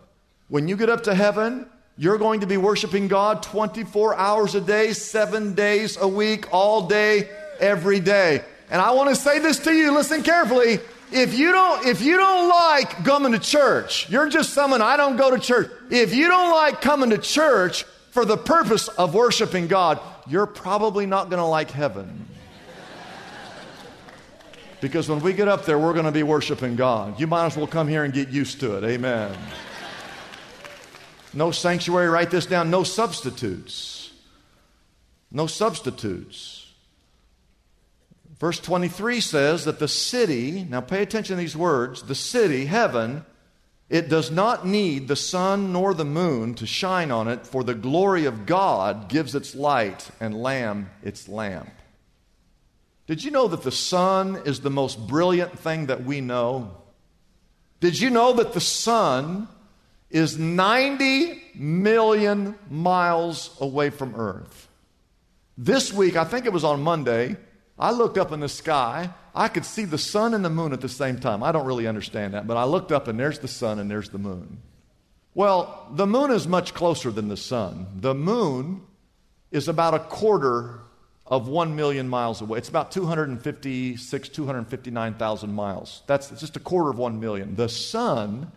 When 0.49 0.69
you 0.69 0.77
get 0.77 0.91
up 0.91 1.05
to 1.05 1.15
heaven, 1.15 1.67
you're 1.97 2.19
going 2.19 2.41
to 2.41 2.47
be 2.47 2.59
worshiping 2.59 3.09
God 3.09 3.43
24 3.43 4.15
hours 4.15 4.55
a 4.55 4.61
day, 4.61 4.93
seven 4.93 5.55
days 5.55 5.97
a 5.97 6.07
week, 6.07 6.53
all 6.53 6.87
day, 6.87 7.31
every 7.61 7.99
day. 7.99 8.45
And 8.71 8.83
I 8.83 8.91
want 8.91 9.09
to 9.09 9.17
say 9.17 9.39
this 9.39 9.59
to 9.61 9.73
you, 9.73 9.93
listen 9.93 10.23
carefully. 10.23 10.81
If 11.11 11.39
you 11.39 11.51
don't, 11.51 11.87
if 11.87 12.03
you 12.03 12.19
don't 12.19 12.51
like 12.51 13.05
coming 13.05 13.33
to 13.33 13.39
church, 13.39 14.11
you're 14.11 14.29
just 14.29 14.53
someone, 14.53 14.83
I 14.83 14.99
don't 14.99 15.17
go 15.17 15.31
to 15.35 15.39
church. 15.39 15.71
If 15.91 16.15
you 16.15 16.29
don't 16.29 16.51
like 16.51 16.83
coming 16.83 17.11
to 17.11 17.19
church 17.19 17.85
for 18.11 18.27
the 18.27 18.37
purpose 18.37 18.89
of 18.89 19.15
worshiping 19.15 19.67
God, 19.67 19.99
you're 20.27 20.47
probably 20.47 21.07
not 21.07 21.31
going 21.31 21.41
to 21.41 21.47
like 21.47 21.71
heaven. 21.71 22.28
Because 24.81 25.09
when 25.09 25.21
we 25.21 25.33
get 25.33 25.49
up 25.49 25.65
there, 25.65 25.79
we're 25.79 25.93
going 25.93 26.05
to 26.05 26.13
be 26.13 26.23
worshiping 26.23 26.77
God. 26.77 27.19
You 27.19 27.27
might 27.27 27.47
as 27.47 27.57
well 27.57 27.67
come 27.67 27.89
here 27.89 28.05
and 28.05 28.13
get 28.13 28.29
used 28.29 28.61
to 28.61 28.77
it. 28.77 28.85
Amen. 28.85 29.37
No 31.35 31.51
sanctuary, 31.51 32.09
write 32.09 32.31
this 32.31 32.47
down. 32.47 32.71
No 32.71 32.85
substitutes. 32.85 34.13
No 35.31 35.47
substitutes. 35.47 36.73
Verse 38.39 38.61
23 38.61 39.21
says 39.21 39.65
that 39.65 39.81
the 39.81 39.89
city, 39.89 40.65
now 40.69 40.81
pay 40.81 41.03
attention 41.03 41.37
to 41.37 41.41
these 41.41 41.57
words, 41.57 42.03
the 42.03 42.15
city, 42.15 42.67
heaven, 42.67 43.25
it 43.91 44.09
does 44.09 44.31
not 44.31 44.67
need 44.67 45.09
the 45.09 45.17
sun 45.17 45.73
nor 45.73 45.93
the 45.93 46.05
moon 46.05 46.55
to 46.55 46.67
shine 46.67 47.11
on 47.11 47.27
it, 47.27 47.47
for 47.47 47.65
the 47.65 47.75
glory 47.75 48.27
of 48.27 48.47
God 48.47 49.09
gives 49.09 49.35
its 49.35 49.55
light, 49.55 50.11
and 50.21 50.41
Lamb 50.41 50.91
its 51.03 51.29
lamp. 51.29 51.71
Did 53.09 53.25
you 53.25 53.31
know 53.31 53.49
that 53.49 53.63
the 53.63 53.73
sun 53.73 54.43
is 54.45 54.61
the 54.61 54.71
most 54.71 55.09
brilliant 55.09 55.59
thing 55.59 55.87
that 55.87 56.05
we 56.05 56.21
know? 56.21 56.77
Did 57.81 57.99
you 57.99 58.11
know 58.11 58.35
that 58.35 58.53
the 58.53 58.61
sun 58.61 59.49
is 60.11 60.39
90 60.39 61.43
million 61.55 62.59
miles 62.71 63.57
away 63.63 63.89
from 63.89 64.15
Earth? 64.15 64.69
This 65.57 65.91
week, 65.91 66.17
I 66.17 66.25
think 66.25 66.45
it 66.45 66.53
was 66.53 66.65
on 66.65 66.83
Monday, 66.83 67.37
I 67.79 67.93
looked 67.93 68.19
up 68.19 68.31
in 68.31 68.41
the 68.41 68.49
sky. 68.49 69.09
I 69.35 69.49
could 69.49 69.65
see 69.65 69.87
the 69.87 69.99
sun 69.99 70.35
and 70.35 70.45
the 70.45 70.51
moon 70.51 70.75
at 70.75 70.83
the 70.83 70.89
same 70.89 71.19
time. 71.19 71.43
I 71.43 71.51
don't 71.51 71.67
really 71.67 71.87
understand 71.87 72.35
that, 72.35 72.47
but 72.47 72.59
I 72.59 72.65
looked 72.65 72.93
up 72.93 73.09
and 73.09 73.19
there's 73.19 73.39
the 73.39 73.49
sun 73.49 73.79
and 73.79 73.91
there's 73.91 74.11
the 74.11 74.19
moon. 74.19 74.59
Well, 75.35 75.89
the 75.93 76.07
moon 76.07 76.31
is 76.31 76.47
much 76.47 76.75
closer 76.75 77.11
than 77.11 77.29
the 77.29 77.37
sun. 77.39 77.87
The 77.97 78.15
moon 78.15 78.83
is 79.51 79.67
about 79.67 79.95
a 79.95 80.01
quarter 80.01 80.81
of 81.29 81.47
1 81.47 81.77
million 81.77 82.09
miles 82.09 82.41
away. 82.41 82.59
It's 82.59 82.71
about 82.71 82.91
256, 82.91 84.29
259,000 84.31 85.53
miles. 85.53 86.03
That's 86.07 86.31
just 86.41 86.57
a 86.57 86.61
quarter 86.61 86.91
of 86.91 86.99
1 86.99 87.21
million. 87.21 87.55
The 87.55 87.69
sun 87.69 88.51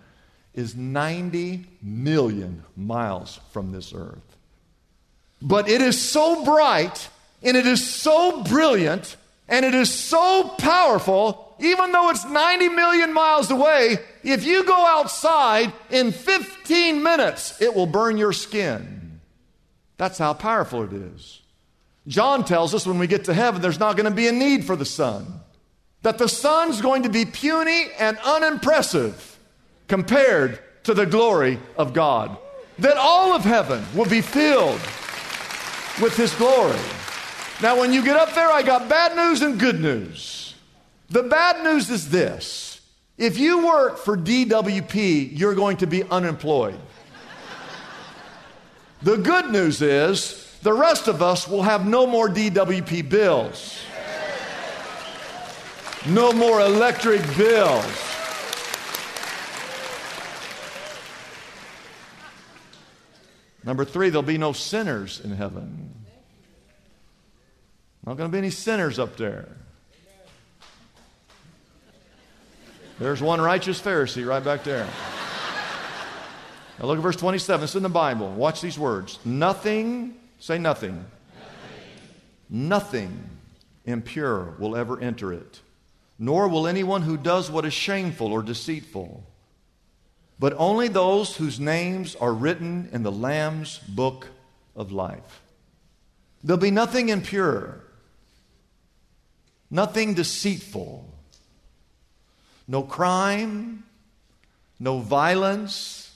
is 0.54 0.76
90 0.76 1.66
million 1.82 2.64
miles 2.76 3.40
from 3.52 3.72
this 3.72 3.94
earth. 3.94 4.38
But 5.42 5.70
it 5.70 5.82
is 5.82 6.02
so 6.02 6.46
bright 6.46 7.10
and 7.44 7.58
it 7.58 7.66
is 7.66 7.86
so 7.86 8.44
brilliant 8.44 9.18
and 9.50 9.66
it 9.66 9.76
is 9.76 9.94
so 9.94 10.56
powerful, 10.58 11.56
even 11.60 11.92
though 11.92 12.10
it's 12.10 12.26
90 12.26 12.70
million 12.70 13.12
miles 13.12 13.52
away, 13.52 13.98
if 14.24 14.46
you 14.46 14.64
go 14.64 14.86
outside 14.86 15.74
in 15.90 16.14
15 16.14 17.04
minutes, 17.04 17.62
it 17.62 17.76
will 17.76 17.86
burn 17.86 18.18
your 18.18 18.32
skin. 18.32 19.20
That's 19.98 20.18
how 20.18 20.34
powerful 20.34 20.84
it 20.84 20.94
is. 20.94 21.41
John 22.08 22.44
tells 22.44 22.74
us 22.74 22.86
when 22.86 23.00
we 23.00 23.08
get 23.08 23.26
to 23.26 23.34
heaven, 23.34 23.62
there's 23.62 23.80
not 23.80 23.96
going 23.96 24.10
to 24.10 24.16
be 24.16 24.28
a 24.28 24.32
need 24.32 24.66
for 24.66 24.76
the 24.76 24.86
sun. 24.86 25.42
That 26.02 26.18
the 26.18 26.28
sun's 26.28 26.82
going 26.82 27.04
to 27.04 27.10
be 27.10 27.26
puny 27.26 27.88
and 28.00 28.18
unimpressive 28.24 29.38
compared 29.88 30.60
to 30.84 30.94
the 30.94 31.06
glory 31.06 31.60
of 31.78 31.94
God. 31.94 32.38
That 32.80 32.98
all 32.98 33.34
of 33.34 33.44
heaven 33.44 33.84
will 33.94 34.08
be 34.08 34.22
filled 34.22 34.82
with 36.02 36.16
His 36.16 36.34
glory. 36.36 36.80
Now, 37.62 37.80
when 37.80 37.94
you 37.94 38.04
get 38.04 38.18
up 38.18 38.34
there, 38.34 38.50
I 38.50 38.64
got 38.64 38.90
bad 38.90 39.16
news 39.16 39.44
and 39.44 39.60
good 39.60 39.80
news. 39.80 40.56
The 41.10 41.24
bad 41.24 41.64
news 41.64 41.90
is 41.92 42.10
this 42.10 42.82
if 43.18 43.38
you 43.38 43.68
work 43.68 44.00
for 44.00 44.18
DWP, 44.18 45.38
you're 45.38 45.54
going 45.54 45.78
to 45.78 45.88
be 45.88 46.04
unemployed. 46.04 46.80
the 49.04 49.18
good 49.18 49.52
news 49.52 49.84
is 49.84 50.41
the 50.62 50.74
rest 50.74 51.08
of 51.08 51.22
us 51.22 51.48
will 51.48 51.64
have 51.64 51.88
no 51.88 52.06
more 52.06 52.30
DWP 52.30 53.10
bills. 53.10 53.80
No 56.08 56.32
more 56.32 56.62
electric 56.62 57.22
bills. 57.38 57.86
Number 63.64 63.86
three, 63.86 64.10
there'll 64.10 64.24
be 64.24 64.40
no 64.40 64.54
sinners 64.54 65.20
in 65.20 65.32
heaven. 65.32 65.94
Not 68.06 68.18
going 68.18 68.30
to 68.30 68.32
be 68.32 68.40
any 68.40 68.50
sinners 68.50 68.98
up 68.98 69.18
there. 69.18 69.48
There's 72.98 73.22
one 73.22 73.40
righteous 73.40 73.80
Pharisee 73.80 74.26
right 74.26 74.44
back 74.44 74.64
there. 74.64 74.88
Now 76.80 76.86
look 76.88 76.98
at 76.98 77.04
verse 77.04 77.16
27. 77.16 77.64
It's 77.64 77.76
in 77.76 77.84
the 77.84 77.90
Bible. 77.90 78.32
Watch 78.32 78.62
these 78.62 78.78
words. 78.78 79.20
Nothing, 79.24 80.16
say 80.42 80.58
nothing. 80.58 81.06
Nothing, 82.50 83.14
nothing 83.14 83.30
impure 83.86 84.56
will 84.60 84.76
ever 84.76 85.00
enter 85.00 85.32
it, 85.32 85.62
nor 86.20 86.50
will 86.50 86.68
anyone 86.68 87.04
who 87.04 87.16
does 87.16 87.50
what 87.50 87.66
is 87.66 87.74
shameful 87.74 88.34
or 88.34 88.44
deceitful 88.44 89.24
but 90.42 90.56
only 90.58 90.88
those 90.88 91.36
whose 91.36 91.60
names 91.60 92.16
are 92.16 92.34
written 92.34 92.90
in 92.92 93.04
the 93.04 93.12
Lamb's 93.12 93.78
book 93.78 94.28
of 94.76 94.92
life. 94.92 95.44
There'll 96.44 96.60
be 96.60 96.72
nothing 96.72 97.10
impure, 97.10 97.80
nothing 99.70 100.16
deceitful, 100.16 101.08
no 102.68 102.82
crime, 102.82 103.84
no 104.80 104.98
violence, 104.98 106.12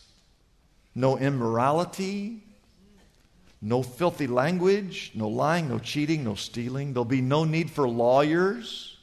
no 0.96 1.20
immorality, 1.20 2.42
no 3.62 3.82
filthy 3.82 4.28
language, 4.28 5.12
no 5.16 5.28
lying, 5.28 5.70
no 5.70 5.80
cheating, 5.80 6.24
no 6.24 6.36
stealing. 6.36 6.94
There'll 6.94 7.06
be 7.06 7.22
no 7.22 7.44
need 7.46 7.72
for 7.72 7.88
lawyers 7.88 8.96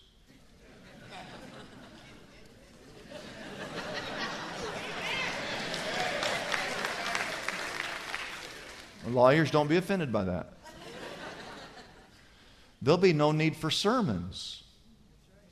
Lawyers, 9.07 9.51
don't 9.51 9.69
be 9.69 9.77
offended 9.77 10.13
by 10.13 10.25
that. 10.25 10.53
There'll 12.81 12.99
be 12.99 13.13
no 13.13 13.33
need 13.33 13.57
for 13.57 13.71
sermons. 13.71 14.63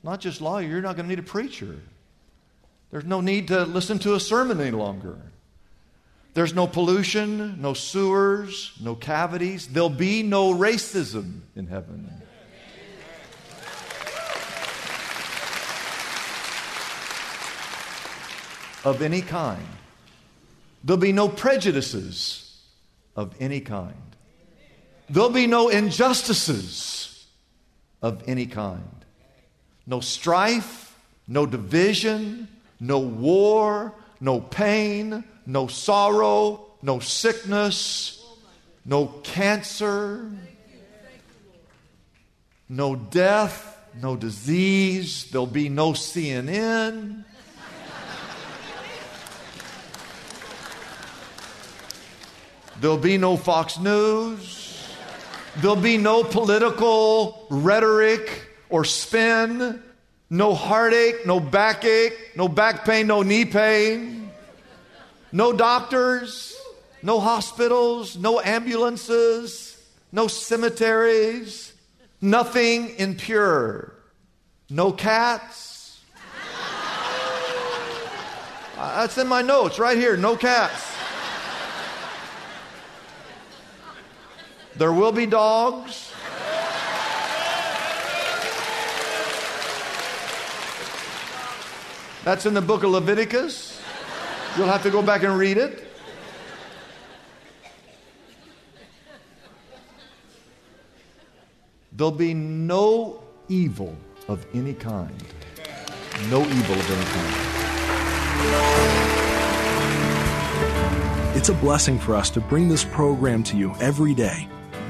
Not 0.03 0.19
just 0.19 0.41
lawyer, 0.41 0.67
you're 0.67 0.81
not 0.81 0.95
going 0.95 1.07
to 1.07 1.15
need 1.15 1.19
a 1.19 1.23
preacher. 1.23 1.77
There's 2.91 3.05
no 3.05 3.21
need 3.21 3.49
to 3.49 3.63
listen 3.65 3.99
to 3.99 4.15
a 4.15 4.19
sermon 4.19 4.59
any 4.59 4.71
longer. 4.71 5.17
There's 6.33 6.53
no 6.53 6.65
pollution, 6.65 7.61
no 7.61 7.73
sewers, 7.73 8.71
no 8.81 8.95
cavities. 8.95 9.67
There'll 9.67 9.89
be 9.89 10.23
no 10.23 10.53
racism 10.53 11.41
in 11.55 11.67
heaven. 11.67 12.09
Of 18.83 19.01
any 19.01 19.21
kind. 19.21 19.67
There'll 20.83 20.99
be 20.99 21.11
no 21.11 21.27
prejudices 21.27 22.59
of 23.15 23.35
any 23.39 23.59
kind. 23.59 24.15
There'll 25.09 25.29
be 25.29 25.47
no 25.47 25.67
injustices 25.67 27.27
of 28.01 28.23
any 28.27 28.45
kind. 28.45 29.05
No 29.85 29.99
strife, 29.99 30.97
no 31.27 31.45
division, 31.45 32.47
no 32.79 32.99
war, 32.99 33.93
no 34.21 34.39
pain, 34.39 35.25
no 35.45 35.67
sorrow, 35.67 36.65
no 36.81 36.99
sickness, 36.99 38.23
no 38.85 39.07
cancer, 39.23 40.29
no 42.69 42.95
death, 42.95 43.77
no 44.01 44.15
disease. 44.15 45.29
There'll 45.31 45.47
be 45.47 45.69
no 45.69 45.91
CNN. 45.91 47.25
There'll 52.79 52.97
be 52.97 53.17
no 53.17 53.37
Fox 53.37 53.77
News. 53.77 54.87
There'll 55.57 55.75
be 55.75 55.97
no 55.97 56.23
political 56.23 57.45
rhetoric 57.49 58.47
or 58.69 58.85
spin. 58.85 59.83
No 60.29 60.55
heartache, 60.55 61.25
no 61.25 61.39
backache, 61.39 62.13
no 62.37 62.47
back 62.47 62.85
pain, 62.85 63.07
no 63.07 63.21
knee 63.21 63.45
pain. 63.45 64.20
No 65.31 65.53
doctors, 65.53 66.55
no 67.01 67.19
hospitals, 67.19 68.17
no 68.17 68.41
ambulances, 68.41 69.81
no 70.11 70.27
cemeteries, 70.27 71.73
nothing 72.19 72.95
impure. 72.97 73.93
No 74.69 74.91
cats. 74.91 75.99
Uh, 78.77 79.01
that's 79.01 79.17
in 79.17 79.27
my 79.27 79.41
notes 79.41 79.77
right 79.77 79.97
here. 79.97 80.17
No 80.17 80.35
cats. 80.35 80.91
There 84.75 84.91
will 84.91 85.11
be 85.11 85.25
dogs. 85.25 86.11
That's 92.23 92.45
in 92.45 92.53
the 92.53 92.61
book 92.61 92.83
of 92.83 92.91
Leviticus. 92.91 93.70
You'll 94.57 94.67
have 94.67 94.83
to 94.83 94.89
go 94.89 95.01
back 95.01 95.23
and 95.23 95.37
read 95.37 95.57
it. 95.57 95.87
There'll 101.93 102.11
be 102.11 102.33
no 102.33 103.23
evil 103.47 103.95
of 104.27 104.45
any 104.53 104.73
kind. 104.73 105.23
No 106.29 106.41
evil 106.41 106.75
of 106.75 106.91
any 106.91 107.05
kind. 107.05 107.51
It's 111.37 111.49
a 111.49 111.53
blessing 111.53 111.97
for 111.97 112.15
us 112.15 112.29
to 112.31 112.41
bring 112.41 112.67
this 112.67 112.83
program 112.83 113.43
to 113.43 113.57
you 113.57 113.73
every 113.79 114.13
day. 114.13 114.47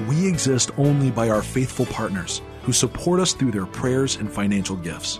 We 0.08 0.28
exist 0.28 0.72
only 0.78 1.12
by 1.12 1.30
our 1.30 1.42
faithful 1.42 1.86
partners 1.86 2.42
who 2.64 2.74
support 2.74 3.20
us 3.20 3.34
through 3.34 3.52
their 3.52 3.66
prayers 3.66 4.16
and 4.16 4.32
financial 4.32 4.76
gifts. 4.76 5.20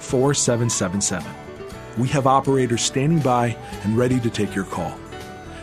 4777. 0.00 1.30
We 1.98 2.08
have 2.08 2.26
operators 2.26 2.82
standing 2.82 3.20
by 3.20 3.56
and 3.82 3.96
ready 3.96 4.20
to 4.20 4.30
take 4.30 4.54
your 4.54 4.64
call. 4.64 4.98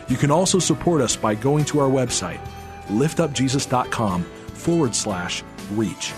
You 0.08 0.16
can 0.16 0.30
also 0.30 0.58
support 0.58 1.00
us 1.00 1.16
by 1.16 1.34
going 1.34 1.64
to 1.66 1.80
our 1.80 1.88
website, 1.88 2.40
liftupjesus.com 2.86 4.22
forward 4.22 4.94
slash 4.94 5.42
reach. 5.72 6.12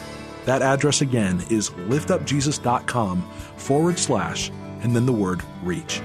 That 0.44 0.62
address 0.62 1.02
again 1.02 1.42
is 1.50 1.70
liftupjesus.com 1.70 3.22
forward 3.56 3.98
slash 3.98 4.50
and 4.82 4.94
then 4.94 5.06
the 5.06 5.12
word 5.12 5.42
reach. 5.62 6.00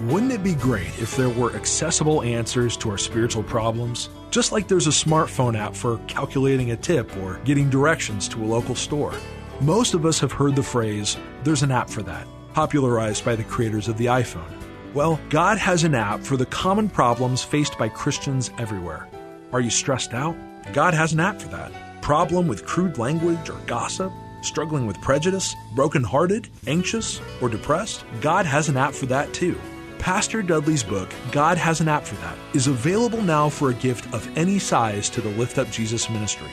Wouldn't 0.00 0.32
it 0.32 0.44
be 0.44 0.54
great 0.54 0.96
if 1.00 1.16
there 1.16 1.28
were 1.28 1.54
accessible 1.56 2.22
answers 2.22 2.76
to 2.78 2.90
our 2.90 2.98
spiritual 2.98 3.42
problems? 3.42 4.10
Just 4.30 4.52
like 4.52 4.68
there's 4.68 4.86
a 4.86 4.90
smartphone 4.90 5.58
app 5.58 5.74
for 5.74 5.98
calculating 6.06 6.70
a 6.70 6.76
tip 6.76 7.16
or 7.16 7.40
getting 7.44 7.68
directions 7.68 8.28
to 8.28 8.44
a 8.44 8.46
local 8.46 8.74
store. 8.74 9.14
Most 9.60 9.94
of 9.94 10.06
us 10.06 10.20
have 10.20 10.30
heard 10.30 10.54
the 10.54 10.62
phrase, 10.62 11.16
there's 11.42 11.64
an 11.64 11.72
app 11.72 11.90
for 11.90 12.00
that, 12.04 12.28
popularized 12.54 13.24
by 13.24 13.34
the 13.34 13.42
creators 13.42 13.88
of 13.88 13.98
the 13.98 14.06
iPhone. 14.06 14.52
Well, 14.94 15.18
God 15.30 15.58
has 15.58 15.82
an 15.82 15.96
app 15.96 16.20
for 16.20 16.36
the 16.36 16.46
common 16.46 16.88
problems 16.88 17.42
faced 17.42 17.76
by 17.76 17.88
Christians 17.88 18.52
everywhere. 18.56 19.08
Are 19.52 19.60
you 19.60 19.68
stressed 19.68 20.14
out? 20.14 20.36
God 20.72 20.94
has 20.94 21.12
an 21.12 21.18
app 21.18 21.40
for 21.40 21.48
that. 21.48 21.72
Problem 22.02 22.46
with 22.46 22.66
crude 22.66 22.98
language 22.98 23.50
or 23.50 23.58
gossip? 23.66 24.12
Struggling 24.42 24.86
with 24.86 25.00
prejudice? 25.00 25.56
Brokenhearted? 25.74 26.48
Anxious? 26.68 27.20
Or 27.42 27.48
depressed? 27.48 28.04
God 28.20 28.46
has 28.46 28.68
an 28.68 28.76
app 28.76 28.94
for 28.94 29.06
that 29.06 29.34
too. 29.34 29.58
Pastor 29.98 30.40
Dudley's 30.40 30.84
book, 30.84 31.12
God 31.32 31.58
Has 31.58 31.80
an 31.80 31.88
App 31.88 32.04
for 32.04 32.14
That, 32.16 32.38
is 32.54 32.68
available 32.68 33.20
now 33.20 33.48
for 33.48 33.70
a 33.70 33.74
gift 33.74 34.14
of 34.14 34.30
any 34.38 34.60
size 34.60 35.10
to 35.10 35.20
the 35.20 35.30
Lift 35.30 35.58
Up 35.58 35.68
Jesus 35.72 36.08
ministry. 36.08 36.50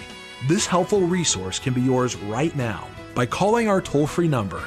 This 0.47 0.67
helpful 0.67 1.01
resource 1.01 1.57
can 1.57 1.73
be 1.73 1.81
yours 1.81 2.15
right 2.15 2.55
now 2.55 2.87
by 3.15 3.25
calling 3.25 3.67
our 3.67 3.81
toll 3.81 4.05
free 4.05 4.27
number, 4.27 4.63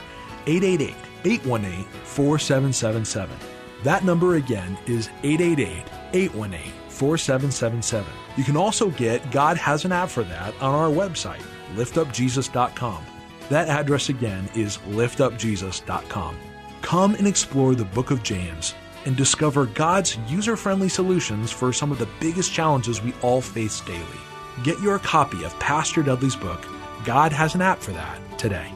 888 0.49 0.97
818 1.25 1.85
4777. 2.03 3.37
That 3.85 4.03
number 4.03 4.35
again 4.35 4.77
is 4.87 5.09
888 5.23 5.85
818 6.15 6.73
4777. 6.89 8.07
You 8.37 8.43
can 8.43 8.57
also 8.57 8.91
get 8.91 9.31
God 9.31 9.57
Has 9.57 9.85
an 9.85 9.93
App 9.93 10.09
for 10.09 10.25
That 10.25 10.53
on 10.61 10.75
our 10.75 10.91
website, 10.91 11.43
liftupjesus.com. 11.77 13.07
That 13.49 13.69
address 13.69 14.09
again 14.09 14.49
is 14.57 14.79
liftupjesus.com. 14.79 16.37
Come 16.83 17.15
and 17.15 17.27
explore 17.29 17.77
the 17.77 17.85
book 17.85 18.11
of 18.11 18.25
James 18.25 18.75
and 19.07 19.17
discover 19.17 19.67
God's 19.67 20.19
user 20.27 20.57
friendly 20.57 20.89
solutions 20.89 21.53
for 21.53 21.73
some 21.73 21.93
of 21.93 22.01
the 22.01 22.09
biggest 22.19 22.53
challenges 22.53 23.01
we 23.01 23.15
all 23.23 23.41
face 23.41 23.81
daily. 23.83 24.28
Get 24.65 24.81
your 24.81 24.99
copy 24.99 25.45
of 25.45 25.57
Pastor 25.61 26.03
Dudley's 26.03 26.35
book, 26.35 26.67
God 27.05 27.33
Has 27.33 27.55
an 27.55 27.63
App 27.63 27.79
for 27.79 27.93
That, 27.93 28.19
today. 28.39 28.73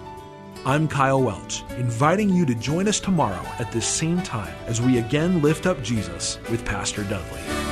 I'm 0.65 0.87
Kyle 0.87 1.21
Welch, 1.21 1.65
inviting 1.71 2.31
you 2.31 2.47
to 2.47 2.55
join 2.55 2.87
us 2.87 3.01
tomorrow 3.01 3.45
at 3.59 3.73
this 3.73 3.87
same 3.87 4.23
time 4.23 4.55
as 4.67 4.81
we 4.81 4.99
again 4.99 5.43
lift 5.43 5.67
up 5.67 5.83
Jesus 5.83 6.39
with 6.51 6.65
Pastor 6.65 7.03
Dudley. 7.03 7.72